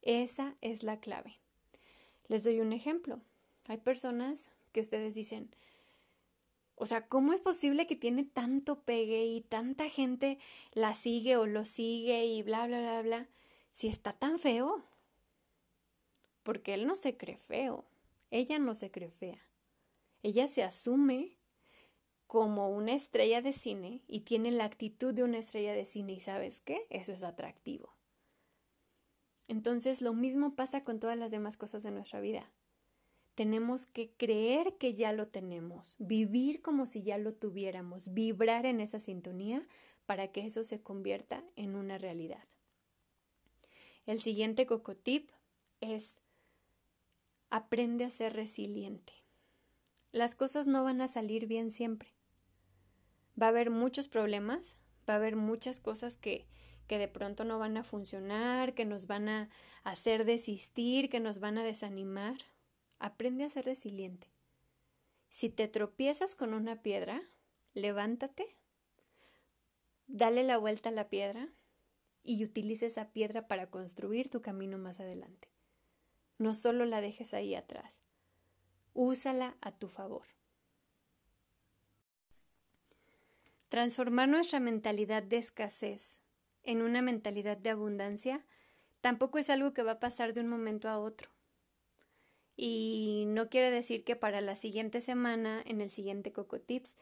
Esa 0.00 0.56
es 0.60 0.82
la 0.82 0.98
clave. 0.98 1.38
Les 2.26 2.42
doy 2.42 2.60
un 2.60 2.72
ejemplo. 2.72 3.20
Hay 3.66 3.76
personas 3.76 4.50
que 4.72 4.80
ustedes 4.80 5.14
dicen, 5.14 5.54
o 6.82 6.86
sea, 6.86 7.06
¿cómo 7.06 7.32
es 7.32 7.40
posible 7.40 7.86
que 7.86 7.94
tiene 7.94 8.24
tanto 8.24 8.82
pegue 8.82 9.24
y 9.24 9.40
tanta 9.40 9.88
gente 9.88 10.38
la 10.72 10.96
sigue 10.96 11.36
o 11.36 11.46
lo 11.46 11.64
sigue 11.64 12.26
y 12.26 12.42
bla, 12.42 12.66
bla, 12.66 12.80
bla, 12.80 13.02
bla, 13.02 13.28
si 13.70 13.86
está 13.86 14.14
tan 14.14 14.40
feo? 14.40 14.82
Porque 16.42 16.74
él 16.74 16.88
no 16.88 16.96
se 16.96 17.16
cree 17.16 17.36
feo, 17.36 17.84
ella 18.32 18.58
no 18.58 18.74
se 18.74 18.90
cree 18.90 19.12
fea. 19.12 19.40
Ella 20.24 20.48
se 20.48 20.64
asume 20.64 21.38
como 22.26 22.68
una 22.70 22.94
estrella 22.94 23.42
de 23.42 23.52
cine 23.52 24.02
y 24.08 24.22
tiene 24.22 24.50
la 24.50 24.64
actitud 24.64 25.14
de 25.14 25.22
una 25.22 25.38
estrella 25.38 25.74
de 25.74 25.86
cine 25.86 26.14
y 26.14 26.20
sabes 26.20 26.62
qué, 26.62 26.88
eso 26.90 27.12
es 27.12 27.22
atractivo. 27.22 27.94
Entonces 29.46 30.00
lo 30.02 30.14
mismo 30.14 30.56
pasa 30.56 30.82
con 30.82 30.98
todas 30.98 31.16
las 31.16 31.30
demás 31.30 31.56
cosas 31.56 31.84
de 31.84 31.92
nuestra 31.92 32.20
vida 32.20 32.50
tenemos 33.34 33.86
que 33.86 34.10
creer 34.16 34.76
que 34.78 34.94
ya 34.94 35.12
lo 35.12 35.28
tenemos, 35.28 35.96
vivir 35.98 36.60
como 36.60 36.86
si 36.86 37.02
ya 37.02 37.18
lo 37.18 37.32
tuviéramos, 37.32 38.12
vibrar 38.12 38.66
en 38.66 38.80
esa 38.80 39.00
sintonía 39.00 39.62
para 40.06 40.28
que 40.28 40.44
eso 40.46 40.64
se 40.64 40.82
convierta 40.82 41.42
en 41.56 41.76
una 41.76 41.98
realidad. 41.98 42.44
El 44.04 44.20
siguiente 44.20 44.66
cocotip 44.66 45.30
es 45.80 46.20
aprende 47.50 48.04
a 48.04 48.10
ser 48.10 48.34
resiliente. 48.34 49.12
Las 50.10 50.34
cosas 50.34 50.66
no 50.66 50.84
van 50.84 51.00
a 51.00 51.08
salir 51.08 51.46
bien 51.46 51.70
siempre. 51.70 52.10
Va 53.40 53.46
a 53.46 53.50
haber 53.50 53.70
muchos 53.70 54.08
problemas, 54.08 54.76
va 55.08 55.14
a 55.14 55.16
haber 55.16 55.36
muchas 55.36 55.80
cosas 55.80 56.16
que, 56.16 56.46
que 56.86 56.98
de 56.98 57.08
pronto 57.08 57.44
no 57.44 57.58
van 57.58 57.76
a 57.76 57.84
funcionar, 57.84 58.74
que 58.74 58.84
nos 58.84 59.06
van 59.06 59.28
a 59.28 59.50
hacer 59.84 60.24
desistir, 60.24 61.08
que 61.08 61.20
nos 61.20 61.40
van 61.40 61.58
a 61.58 61.64
desanimar. 61.64 62.36
Aprende 63.02 63.42
a 63.42 63.48
ser 63.48 63.64
resiliente. 63.64 64.28
Si 65.28 65.48
te 65.48 65.66
tropiezas 65.66 66.36
con 66.36 66.54
una 66.54 66.82
piedra, 66.82 67.20
levántate, 67.74 68.46
dale 70.06 70.44
la 70.44 70.56
vuelta 70.56 70.90
a 70.90 70.92
la 70.92 71.08
piedra 71.08 71.48
y 72.22 72.44
utilice 72.44 72.86
esa 72.86 73.10
piedra 73.10 73.48
para 73.48 73.70
construir 73.70 74.30
tu 74.30 74.40
camino 74.40 74.78
más 74.78 75.00
adelante. 75.00 75.48
No 76.38 76.54
solo 76.54 76.84
la 76.84 77.00
dejes 77.00 77.34
ahí 77.34 77.56
atrás, 77.56 77.98
úsala 78.94 79.56
a 79.62 79.72
tu 79.72 79.88
favor. 79.88 80.28
Transformar 83.68 84.28
nuestra 84.28 84.60
mentalidad 84.60 85.24
de 85.24 85.38
escasez 85.38 86.20
en 86.62 86.82
una 86.82 87.02
mentalidad 87.02 87.56
de 87.56 87.70
abundancia 87.70 88.46
tampoco 89.00 89.38
es 89.38 89.50
algo 89.50 89.72
que 89.74 89.82
va 89.82 89.92
a 89.92 90.00
pasar 90.00 90.34
de 90.34 90.42
un 90.42 90.46
momento 90.46 90.88
a 90.88 91.00
otro. 91.00 91.31
Y 92.64 93.24
no 93.26 93.48
quiere 93.48 93.70
decir 93.70 94.04
que 94.04 94.14
para 94.14 94.40
la 94.40 94.54
siguiente 94.54 95.00
semana, 95.00 95.62
en 95.66 95.80
el 95.80 95.90
siguiente 95.90 96.32
Coco 96.32 96.60
Tips, 96.60 96.96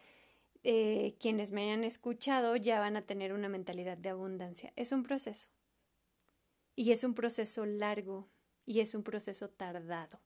eh, 0.62 1.16
quienes 1.20 1.52
me 1.52 1.64
hayan 1.64 1.84
escuchado 1.84 2.56
ya 2.56 2.80
van 2.80 2.96
a 2.96 3.02
tener 3.02 3.34
una 3.34 3.48
mentalidad 3.50 3.98
de 3.98 4.08
abundancia. 4.08 4.72
Es 4.76 4.90
un 4.90 5.02
proceso. 5.02 5.48
Y 6.76 6.92
es 6.92 7.04
un 7.04 7.12
proceso 7.12 7.66
largo 7.66 8.30
y 8.64 8.80
es 8.80 8.94
un 8.94 9.02
proceso 9.02 9.50
tardado. 9.50 10.20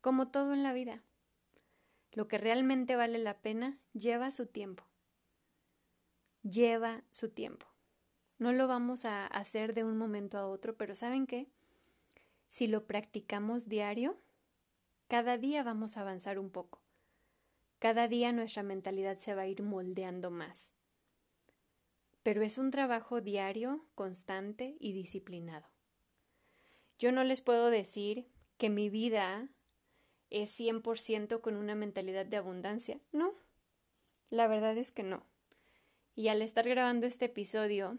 Como 0.00 0.28
todo 0.28 0.52
en 0.52 0.62
la 0.62 0.72
vida. 0.72 1.02
Lo 2.12 2.28
que 2.28 2.38
realmente 2.38 2.94
vale 2.94 3.18
la 3.18 3.40
pena 3.40 3.80
lleva 3.94 4.30
su 4.30 4.46
tiempo 4.46 4.90
lleva 6.42 7.02
su 7.10 7.30
tiempo. 7.30 7.66
No 8.38 8.52
lo 8.52 8.66
vamos 8.66 9.04
a 9.04 9.26
hacer 9.26 9.74
de 9.74 9.84
un 9.84 9.98
momento 9.98 10.38
a 10.38 10.46
otro, 10.46 10.76
pero 10.76 10.94
¿saben 10.94 11.26
qué? 11.26 11.50
Si 12.50 12.66
lo 12.66 12.86
practicamos 12.86 13.68
diario, 13.68 14.18
cada 15.06 15.38
día 15.38 15.62
vamos 15.62 15.96
a 15.96 16.00
avanzar 16.00 16.38
un 16.38 16.50
poco. 16.50 16.82
Cada 17.78 18.08
día 18.08 18.32
nuestra 18.32 18.64
mentalidad 18.64 19.18
se 19.18 19.34
va 19.34 19.42
a 19.42 19.46
ir 19.46 19.62
moldeando 19.62 20.30
más. 20.30 20.72
Pero 22.24 22.42
es 22.42 22.58
un 22.58 22.70
trabajo 22.70 23.20
diario, 23.20 23.86
constante 23.94 24.76
y 24.80 24.92
disciplinado. 24.92 25.68
Yo 26.98 27.12
no 27.12 27.24
les 27.24 27.40
puedo 27.40 27.70
decir 27.70 28.26
que 28.58 28.68
mi 28.68 28.90
vida 28.90 29.48
es 30.28 30.50
100% 30.58 31.40
con 31.40 31.54
una 31.54 31.76
mentalidad 31.76 32.26
de 32.26 32.36
abundancia. 32.36 33.00
No, 33.12 33.32
la 34.28 34.48
verdad 34.48 34.76
es 34.76 34.90
que 34.90 35.04
no. 35.04 35.24
Y 36.16 36.28
al 36.28 36.42
estar 36.42 36.68
grabando 36.68 37.06
este 37.06 37.26
episodio, 37.26 37.96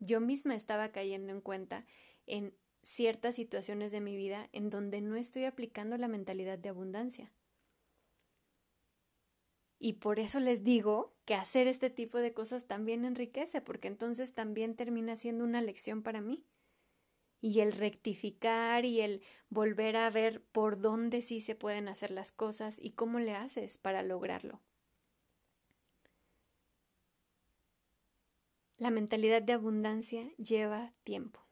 yo 0.00 0.20
misma 0.20 0.54
estaba 0.54 0.88
cayendo 0.90 1.32
en 1.32 1.42
cuenta 1.42 1.86
en 2.26 2.54
ciertas 2.86 3.34
situaciones 3.34 3.90
de 3.90 4.00
mi 4.00 4.16
vida 4.16 4.48
en 4.52 4.70
donde 4.70 5.00
no 5.00 5.16
estoy 5.16 5.44
aplicando 5.44 5.98
la 5.98 6.06
mentalidad 6.06 6.56
de 6.56 6.68
abundancia. 6.68 7.32
Y 9.80 9.94
por 9.94 10.20
eso 10.20 10.38
les 10.38 10.62
digo 10.62 11.12
que 11.24 11.34
hacer 11.34 11.66
este 11.66 11.90
tipo 11.90 12.18
de 12.18 12.32
cosas 12.32 12.66
también 12.66 13.04
enriquece, 13.04 13.60
porque 13.60 13.88
entonces 13.88 14.34
también 14.34 14.76
termina 14.76 15.16
siendo 15.16 15.42
una 15.42 15.60
lección 15.62 16.02
para 16.04 16.20
mí. 16.20 16.46
Y 17.40 17.60
el 17.60 17.72
rectificar 17.72 18.84
y 18.84 19.00
el 19.00 19.22
volver 19.50 19.96
a 19.96 20.08
ver 20.08 20.40
por 20.40 20.80
dónde 20.80 21.22
sí 21.22 21.40
se 21.40 21.56
pueden 21.56 21.88
hacer 21.88 22.12
las 22.12 22.30
cosas 22.30 22.78
y 22.80 22.92
cómo 22.92 23.18
le 23.18 23.34
haces 23.34 23.78
para 23.78 24.04
lograrlo. 24.04 24.60
La 28.78 28.90
mentalidad 28.90 29.42
de 29.42 29.54
abundancia 29.54 30.30
lleva 30.36 30.94
tiempo 31.02 31.45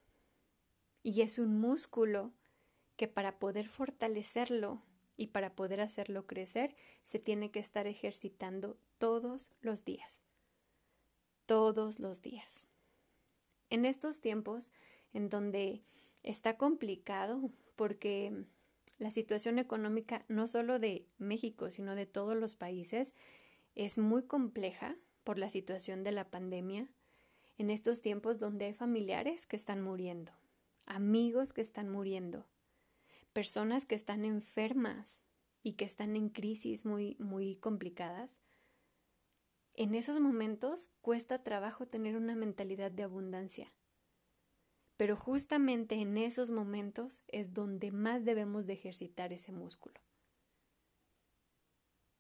y 1.04 1.20
es 1.20 1.38
un 1.38 1.60
músculo 1.60 2.32
que 2.96 3.06
para 3.06 3.38
poder 3.38 3.68
fortalecerlo 3.68 4.82
y 5.16 5.28
para 5.28 5.54
poder 5.54 5.80
hacerlo 5.80 6.26
crecer 6.26 6.74
se 7.04 7.20
tiene 7.20 7.52
que 7.52 7.60
estar 7.60 7.86
ejercitando 7.86 8.76
todos 8.98 9.52
los 9.60 9.84
días. 9.84 10.22
Todos 11.46 12.00
los 12.00 12.22
días. 12.22 12.66
En 13.70 13.84
estos 13.84 14.20
tiempos 14.20 14.72
en 15.12 15.28
donde 15.28 15.82
está 16.22 16.56
complicado 16.56 17.50
porque 17.76 18.46
la 18.98 19.10
situación 19.10 19.58
económica 19.58 20.24
no 20.28 20.48
solo 20.48 20.78
de 20.78 21.06
México, 21.18 21.70
sino 21.70 21.94
de 21.94 22.06
todos 22.06 22.36
los 22.36 22.56
países 22.56 23.12
es 23.74 23.98
muy 23.98 24.22
compleja 24.22 24.96
por 25.22 25.38
la 25.38 25.50
situación 25.50 26.02
de 26.02 26.12
la 26.12 26.30
pandemia, 26.30 26.88
en 27.58 27.70
estos 27.70 28.02
tiempos 28.02 28.38
donde 28.38 28.66
hay 28.66 28.74
familiares 28.74 29.46
que 29.46 29.56
están 29.56 29.82
muriendo, 29.82 30.32
amigos 30.86 31.52
que 31.52 31.60
están 31.60 31.90
muriendo, 31.90 32.46
personas 33.32 33.86
que 33.86 33.94
están 33.94 34.24
enfermas 34.24 35.22
y 35.62 35.74
que 35.74 35.84
están 35.84 36.16
en 36.16 36.28
crisis 36.28 36.84
muy, 36.84 37.16
muy 37.18 37.56
complicadas, 37.56 38.40
en 39.74 39.94
esos 39.94 40.20
momentos 40.20 40.90
cuesta 41.00 41.42
trabajo 41.42 41.86
tener 41.86 42.16
una 42.16 42.36
mentalidad 42.36 42.92
de 42.92 43.02
abundancia. 43.02 43.72
Pero 44.96 45.16
justamente 45.16 45.96
en 45.96 46.16
esos 46.16 46.50
momentos 46.50 47.24
es 47.26 47.52
donde 47.52 47.90
más 47.90 48.24
debemos 48.24 48.66
de 48.66 48.74
ejercitar 48.74 49.32
ese 49.32 49.50
músculo. 49.50 50.00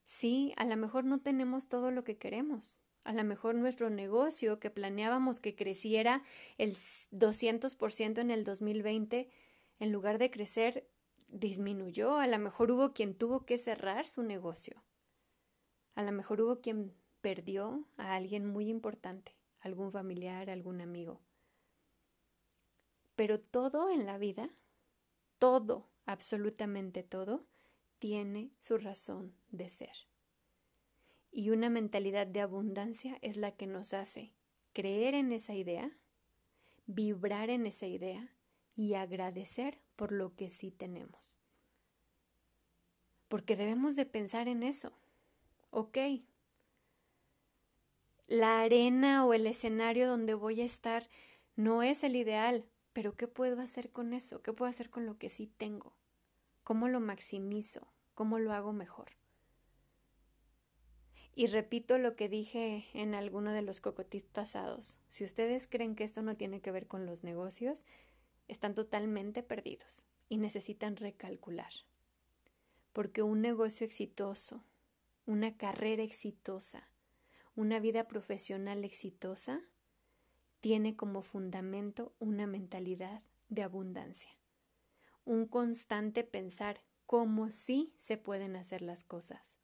Sí, 0.04 0.52
a 0.56 0.64
lo 0.64 0.76
mejor 0.76 1.04
no 1.04 1.20
tenemos 1.20 1.68
todo 1.68 1.92
lo 1.92 2.02
que 2.02 2.18
queremos, 2.18 2.80
a 3.04 3.12
lo 3.12 3.22
mejor 3.22 3.54
nuestro 3.54 3.90
negocio 3.90 4.58
que 4.58 4.70
planeábamos 4.70 5.38
que 5.38 5.54
creciera 5.54 6.22
el 6.56 6.74
200% 7.12 8.18
en 8.18 8.30
el 8.30 8.44
2020, 8.44 9.30
en 9.78 9.92
lugar 9.92 10.18
de 10.18 10.30
crecer, 10.30 10.88
disminuyó. 11.28 12.16
A 12.16 12.26
lo 12.26 12.38
mejor 12.38 12.70
hubo 12.70 12.94
quien 12.94 13.14
tuvo 13.14 13.44
que 13.44 13.58
cerrar 13.58 14.06
su 14.06 14.22
negocio. 14.22 14.82
A 15.94 16.02
lo 16.02 16.12
mejor 16.12 16.40
hubo 16.40 16.60
quien 16.60 16.94
perdió 17.20 17.86
a 17.98 18.14
alguien 18.14 18.46
muy 18.46 18.68
importante, 18.68 19.36
algún 19.60 19.92
familiar, 19.92 20.48
algún 20.48 20.80
amigo. 20.80 21.20
Pero 23.16 23.38
todo 23.38 23.90
en 23.90 24.06
la 24.06 24.16
vida, 24.16 24.50
todo, 25.38 25.88
absolutamente 26.06 27.02
todo, 27.02 27.44
tiene 27.98 28.50
su 28.58 28.78
razón 28.78 29.34
de 29.50 29.68
ser 29.68 30.13
y 31.36 31.50
una 31.50 31.68
mentalidad 31.68 32.28
de 32.28 32.40
abundancia 32.40 33.18
es 33.20 33.36
la 33.36 33.50
que 33.50 33.66
nos 33.66 33.92
hace 33.92 34.32
creer 34.72 35.16
en 35.16 35.32
esa 35.32 35.52
idea, 35.52 35.90
vibrar 36.86 37.50
en 37.50 37.66
esa 37.66 37.88
idea 37.88 38.32
y 38.76 38.94
agradecer 38.94 39.80
por 39.96 40.12
lo 40.12 40.36
que 40.36 40.48
sí 40.48 40.70
tenemos. 40.70 41.40
Porque 43.26 43.56
debemos 43.56 43.96
de 43.96 44.06
pensar 44.06 44.46
en 44.46 44.62
eso. 44.62 44.92
Ok, 45.70 45.98
la 48.28 48.60
arena 48.60 49.26
o 49.26 49.34
el 49.34 49.48
escenario 49.48 50.06
donde 50.06 50.34
voy 50.34 50.60
a 50.60 50.64
estar 50.64 51.08
no 51.56 51.82
es 51.82 52.04
el 52.04 52.14
ideal, 52.14 52.64
pero 52.92 53.16
¿qué 53.16 53.26
puedo 53.26 53.60
hacer 53.60 53.90
con 53.90 54.12
eso? 54.12 54.40
¿Qué 54.40 54.52
puedo 54.52 54.70
hacer 54.70 54.88
con 54.88 55.04
lo 55.04 55.18
que 55.18 55.30
sí 55.30 55.48
tengo? 55.48 55.96
¿Cómo 56.62 56.86
lo 56.86 57.00
maximizo? 57.00 57.92
¿Cómo 58.14 58.38
lo 58.38 58.52
hago 58.52 58.72
mejor? 58.72 59.23
Y 61.36 61.48
repito 61.48 61.98
lo 61.98 62.14
que 62.14 62.28
dije 62.28 62.86
en 62.94 63.14
alguno 63.14 63.52
de 63.52 63.62
los 63.62 63.80
cocotips 63.80 64.28
pasados. 64.28 64.98
Si 65.08 65.24
ustedes 65.24 65.66
creen 65.66 65.96
que 65.96 66.04
esto 66.04 66.22
no 66.22 66.36
tiene 66.36 66.60
que 66.60 66.70
ver 66.70 66.86
con 66.86 67.06
los 67.06 67.24
negocios, 67.24 67.84
están 68.46 68.74
totalmente 68.74 69.42
perdidos 69.42 70.04
y 70.28 70.36
necesitan 70.36 70.96
recalcular. 70.96 71.72
Porque 72.92 73.22
un 73.22 73.40
negocio 73.40 73.84
exitoso, 73.84 74.62
una 75.26 75.56
carrera 75.56 76.04
exitosa, 76.04 76.88
una 77.56 77.80
vida 77.80 78.06
profesional 78.06 78.84
exitosa, 78.84 79.60
tiene 80.60 80.94
como 80.94 81.22
fundamento 81.22 82.14
una 82.20 82.46
mentalidad 82.46 83.22
de 83.48 83.62
abundancia. 83.62 84.30
Un 85.24 85.46
constante 85.46 86.22
pensar 86.22 86.80
cómo 87.06 87.50
sí 87.50 87.92
se 87.98 88.16
pueden 88.16 88.56
hacer 88.56 88.82
las 88.82 89.02
cosas, 89.02 89.58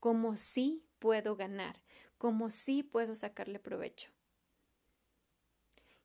cómo 0.00 0.36
sí 0.36 0.84
puedo 0.98 1.36
ganar, 1.36 1.80
como 2.18 2.50
sí 2.50 2.82
puedo 2.82 3.16
sacarle 3.16 3.58
provecho. 3.58 4.10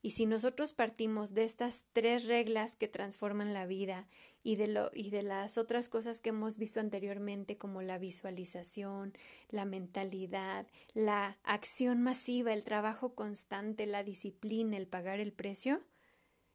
Y 0.01 0.11
si 0.11 0.25
nosotros 0.25 0.73
partimos 0.73 1.33
de 1.33 1.45
estas 1.45 1.85
tres 1.93 2.27
reglas 2.27 2.75
que 2.75 2.89
transforman 2.89 3.53
la 3.53 3.65
vida 3.65 4.05
y 4.43 4.57
de, 4.57 4.67
lo, 4.67 4.91
y 4.93 5.11
de 5.11 5.23
las 5.23 5.57
otras 5.57 5.87
cosas 5.87 6.19
que 6.19 6.29
hemos 6.29 6.57
visto 6.57 6.81
anteriormente 6.81 7.57
como 7.57 7.81
la 7.81 7.97
visualización, 7.97 9.13
la 9.49 9.63
mentalidad, 9.63 10.67
la 10.93 11.37
acción 11.43 12.01
masiva, 12.01 12.51
el 12.51 12.65
trabajo 12.65 13.15
constante, 13.15 13.85
la 13.85 14.03
disciplina, 14.03 14.75
el 14.75 14.87
pagar 14.87 15.21
el 15.21 15.31
precio, 15.31 15.81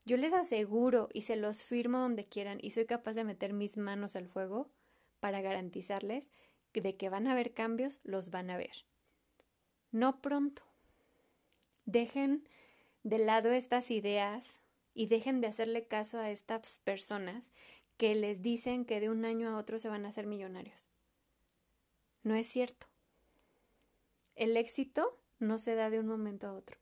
yo 0.05 0.19
les 0.19 0.35
aseguro 0.35 1.09
y 1.15 1.23
se 1.23 1.37
los 1.37 1.65
firmo 1.65 1.99
donde 1.99 2.27
quieran 2.27 2.59
y 2.61 2.73
soy 2.73 2.85
capaz 2.85 3.15
de 3.15 3.25
meter 3.25 3.55
mis 3.55 3.79
manos 3.79 4.15
al 4.15 4.29
fuego 4.29 4.69
para 5.21 5.41
garantizarles 5.41 6.29
de 6.81 6.97
que 6.97 7.09
van 7.09 7.27
a 7.27 7.33
haber 7.33 7.53
cambios, 7.53 8.01
los 8.05 8.31
van 8.31 8.51
a 8.51 8.57
ver. 8.57 8.85
No 9.91 10.21
pronto. 10.21 10.63
Dejen 11.85 12.49
de 13.03 13.19
lado 13.19 13.51
estas 13.53 13.91
ideas 13.91 14.59
y 14.95 15.07
dejen 15.07 15.41
de 15.41 15.47
hacerle 15.47 15.87
caso 15.87 16.19
a 16.19 16.31
estas 16.31 16.79
personas 16.81 17.51
que 17.97 18.15
les 18.15 18.43
dicen 18.43 18.85
que 18.85 19.01
de 19.01 19.11
un 19.11 19.25
año 19.25 19.49
a 19.49 19.59
otro 19.59 19.79
se 19.79 19.89
van 19.89 20.05
a 20.05 20.09
hacer 20.09 20.27
millonarios. 20.27 20.87
No 22.23 22.35
es 22.35 22.47
cierto. 22.47 22.87
El 24.35 24.57
éxito 24.57 25.19
no 25.39 25.59
se 25.59 25.75
da 25.75 25.91
de 25.91 25.99
un 25.99 26.07
momento 26.07 26.47
a 26.47 26.53
otro. 26.53 26.79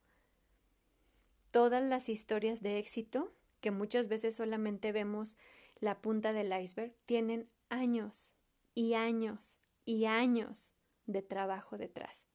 Todas 1.51 1.83
las 1.83 2.09
historias 2.09 2.61
de 2.61 2.79
éxito, 2.79 3.33
que 3.61 3.71
muchas 3.71 4.09
veces 4.09 4.37
solamente 4.37 4.93
vemos 4.93 5.39
la 5.79 6.01
punta 6.01 6.33
del 6.33 6.53
iceberg, 6.53 6.95
tienen 7.07 7.49
años 7.69 8.35
y 8.75 8.95
años 8.95 9.59
y 9.87 10.05
años 10.05 10.75
de 11.07 11.23
trabajo 11.23 11.79
detrás. 11.79 12.27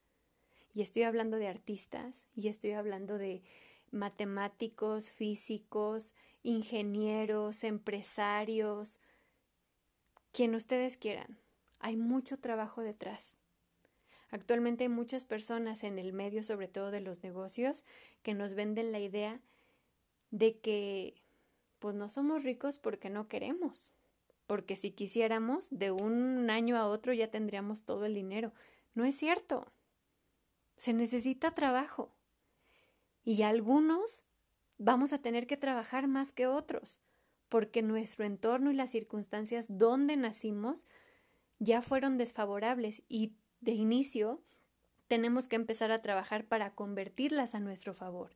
Y 0.73 0.81
estoy 0.81 1.03
hablando 1.03 1.37
de 1.37 1.47
artistas, 1.47 2.25
y 2.33 2.47
estoy 2.47 2.71
hablando 2.71 3.19
de 3.19 3.43
matemáticos, 3.91 5.11
físicos, 5.11 6.15
ingenieros, 6.41 7.63
empresarios, 7.63 8.99
quien 10.31 10.55
ustedes 10.55 10.97
quieran. 10.97 11.37
Hay 11.79 11.97
mucho 11.97 12.39
trabajo 12.39 12.81
detrás. 12.81 13.35
Actualmente 14.29 14.85
hay 14.85 14.89
muchas 14.89 15.25
personas 15.25 15.83
en 15.83 15.99
el 15.99 16.13
medio, 16.13 16.41
sobre 16.41 16.69
todo 16.69 16.89
de 16.89 17.01
los 17.01 17.21
negocios, 17.21 17.83
que 18.23 18.33
nos 18.33 18.53
venden 18.53 18.93
la 18.93 18.99
idea 18.99 19.41
de 20.31 20.57
que 20.57 21.21
pues 21.79 21.95
no 21.95 22.07
somos 22.07 22.43
ricos 22.43 22.79
porque 22.79 23.09
no 23.09 23.27
queremos, 23.27 23.91
porque 24.51 24.75
si 24.75 24.91
quisiéramos, 24.91 25.69
de 25.69 25.91
un 25.91 26.49
año 26.49 26.75
a 26.75 26.85
otro 26.85 27.13
ya 27.13 27.31
tendríamos 27.31 27.85
todo 27.85 28.05
el 28.05 28.13
dinero. 28.13 28.51
No 28.93 29.05
es 29.05 29.15
cierto. 29.15 29.71
Se 30.75 30.91
necesita 30.91 31.55
trabajo. 31.55 32.13
Y 33.23 33.43
algunos 33.43 34.25
vamos 34.77 35.13
a 35.13 35.21
tener 35.21 35.47
que 35.47 35.55
trabajar 35.55 36.09
más 36.09 36.33
que 36.33 36.47
otros, 36.47 36.99
porque 37.47 37.81
nuestro 37.81 38.25
entorno 38.25 38.71
y 38.71 38.73
las 38.73 38.91
circunstancias 38.91 39.67
donde 39.69 40.17
nacimos 40.17 40.85
ya 41.59 41.81
fueron 41.81 42.17
desfavorables 42.17 43.03
y 43.07 43.37
de 43.61 43.71
inicio 43.71 44.43
tenemos 45.07 45.47
que 45.47 45.55
empezar 45.55 45.93
a 45.93 46.01
trabajar 46.01 46.45
para 46.45 46.75
convertirlas 46.75 47.55
a 47.55 47.61
nuestro 47.61 47.93
favor 47.93 48.35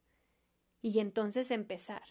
y 0.82 1.00
entonces 1.00 1.52
empezar. 1.52 2.04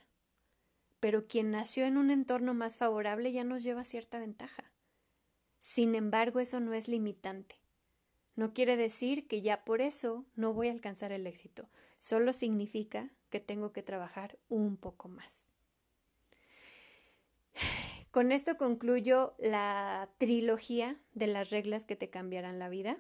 Pero 1.05 1.27
quien 1.27 1.51
nació 1.51 1.85
en 1.85 1.99
un 1.99 2.11
entorno 2.11 2.55
más 2.55 2.79
favorable 2.79 3.31
ya 3.31 3.45
nos 3.45 3.63
lleva 3.63 3.85
cierta 3.85 4.19
ventaja. 4.19 4.73
Sin 5.61 5.95
embargo, 5.95 6.41
eso 6.41 6.61
no 6.61 6.73
es 6.73 6.89
limitante. 6.89 7.57
No 8.37 8.55
quiere 8.55 8.79
decir 8.79 9.29
que 9.29 9.43
ya 9.43 9.67
por 9.67 9.83
eso 9.83 10.25
no 10.35 10.55
voy 10.55 10.69
a 10.69 10.73
alcanzar 10.73 11.13
el 11.13 11.27
éxito, 11.27 11.69
solo 11.99 12.33
significa 12.33 13.11
que 13.29 13.39
tengo 13.39 13.71
que 13.71 13.83
trabajar 13.83 14.39
un 14.49 14.79
poco 14.79 15.09
más. 15.09 15.47
Con 18.11 18.33
esto 18.33 18.57
concluyo 18.57 19.35
la 19.39 20.09
trilogía 20.17 20.97
de 21.13 21.27
las 21.27 21.51
reglas 21.51 21.85
que 21.85 21.97
te 21.97 22.09
cambiarán 22.09 22.59
la 22.59 22.71
vida. 22.71 22.97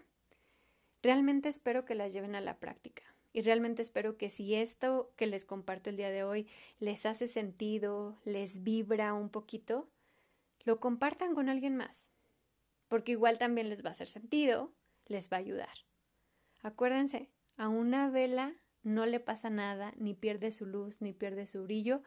Realmente 1.02 1.48
espero 1.48 1.86
que 1.86 1.94
las 1.94 2.12
lleven 2.12 2.34
a 2.34 2.42
la 2.42 2.58
práctica 2.60 3.13
y 3.34 3.42
realmente 3.42 3.82
espero 3.82 4.16
que 4.16 4.30
si 4.30 4.54
esto 4.54 5.12
que 5.16 5.26
les 5.26 5.44
comparto 5.44 5.90
el 5.90 5.96
día 5.96 6.10
de 6.10 6.24
hoy 6.24 6.48
les 6.78 7.04
hace 7.04 7.28
sentido, 7.28 8.18
les 8.24 8.62
vibra 8.62 9.12
un 9.12 9.28
poquito, 9.28 9.90
lo 10.60 10.80
compartan 10.80 11.34
con 11.34 11.50
alguien 11.50 11.76
más, 11.76 12.08
porque 12.88 13.12
igual 13.12 13.38
también 13.38 13.68
les 13.68 13.84
va 13.84 13.90
a 13.90 13.92
hacer 13.92 14.08
sentido 14.08 14.72
les 15.06 15.30
va 15.30 15.36
a 15.36 15.40
ayudar. 15.40 15.76
Acuérdense, 16.62 17.30
a 17.56 17.68
una 17.68 18.10
vela 18.10 18.54
no 18.82 19.06
le 19.06 19.20
pasa 19.20 19.50
nada, 19.50 19.92
ni 19.96 20.14
pierde 20.14 20.52
su 20.52 20.66
luz, 20.66 21.00
ni 21.00 21.12
pierde 21.12 21.46
su 21.46 21.62
brillo 21.64 22.02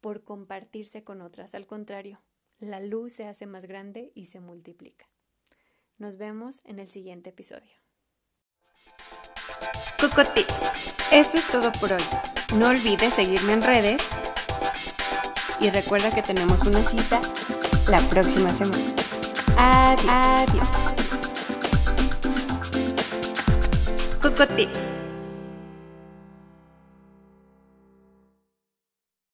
por 0.00 0.24
compartirse 0.24 1.04
con 1.04 1.20
otras. 1.20 1.54
Al 1.54 1.66
contrario, 1.66 2.22
la 2.58 2.80
luz 2.80 3.14
se 3.14 3.26
hace 3.26 3.46
más 3.46 3.66
grande 3.66 4.12
y 4.14 4.26
se 4.26 4.40
multiplica. 4.40 5.08
Nos 5.98 6.16
vemos 6.16 6.60
en 6.64 6.78
el 6.78 6.90
siguiente 6.90 7.30
episodio. 7.30 7.76
Coco 10.00 10.24
Tips. 10.24 10.92
Esto 11.10 11.38
es 11.38 11.46
todo 11.46 11.72
por 11.72 11.92
hoy. 11.92 12.02
No 12.54 12.68
olvides 12.68 13.14
seguirme 13.14 13.52
en 13.52 13.62
redes 13.62 14.08
y 15.60 15.70
recuerda 15.70 16.10
que 16.10 16.22
tenemos 16.22 16.62
una 16.62 16.82
cita 16.82 17.20
la 17.88 18.00
próxima 18.00 18.52
semana. 18.52 18.82
Adiós. 19.56 20.08
Adiós. 20.08 20.68
Coco 24.20 24.46
Tips. 24.46 25.01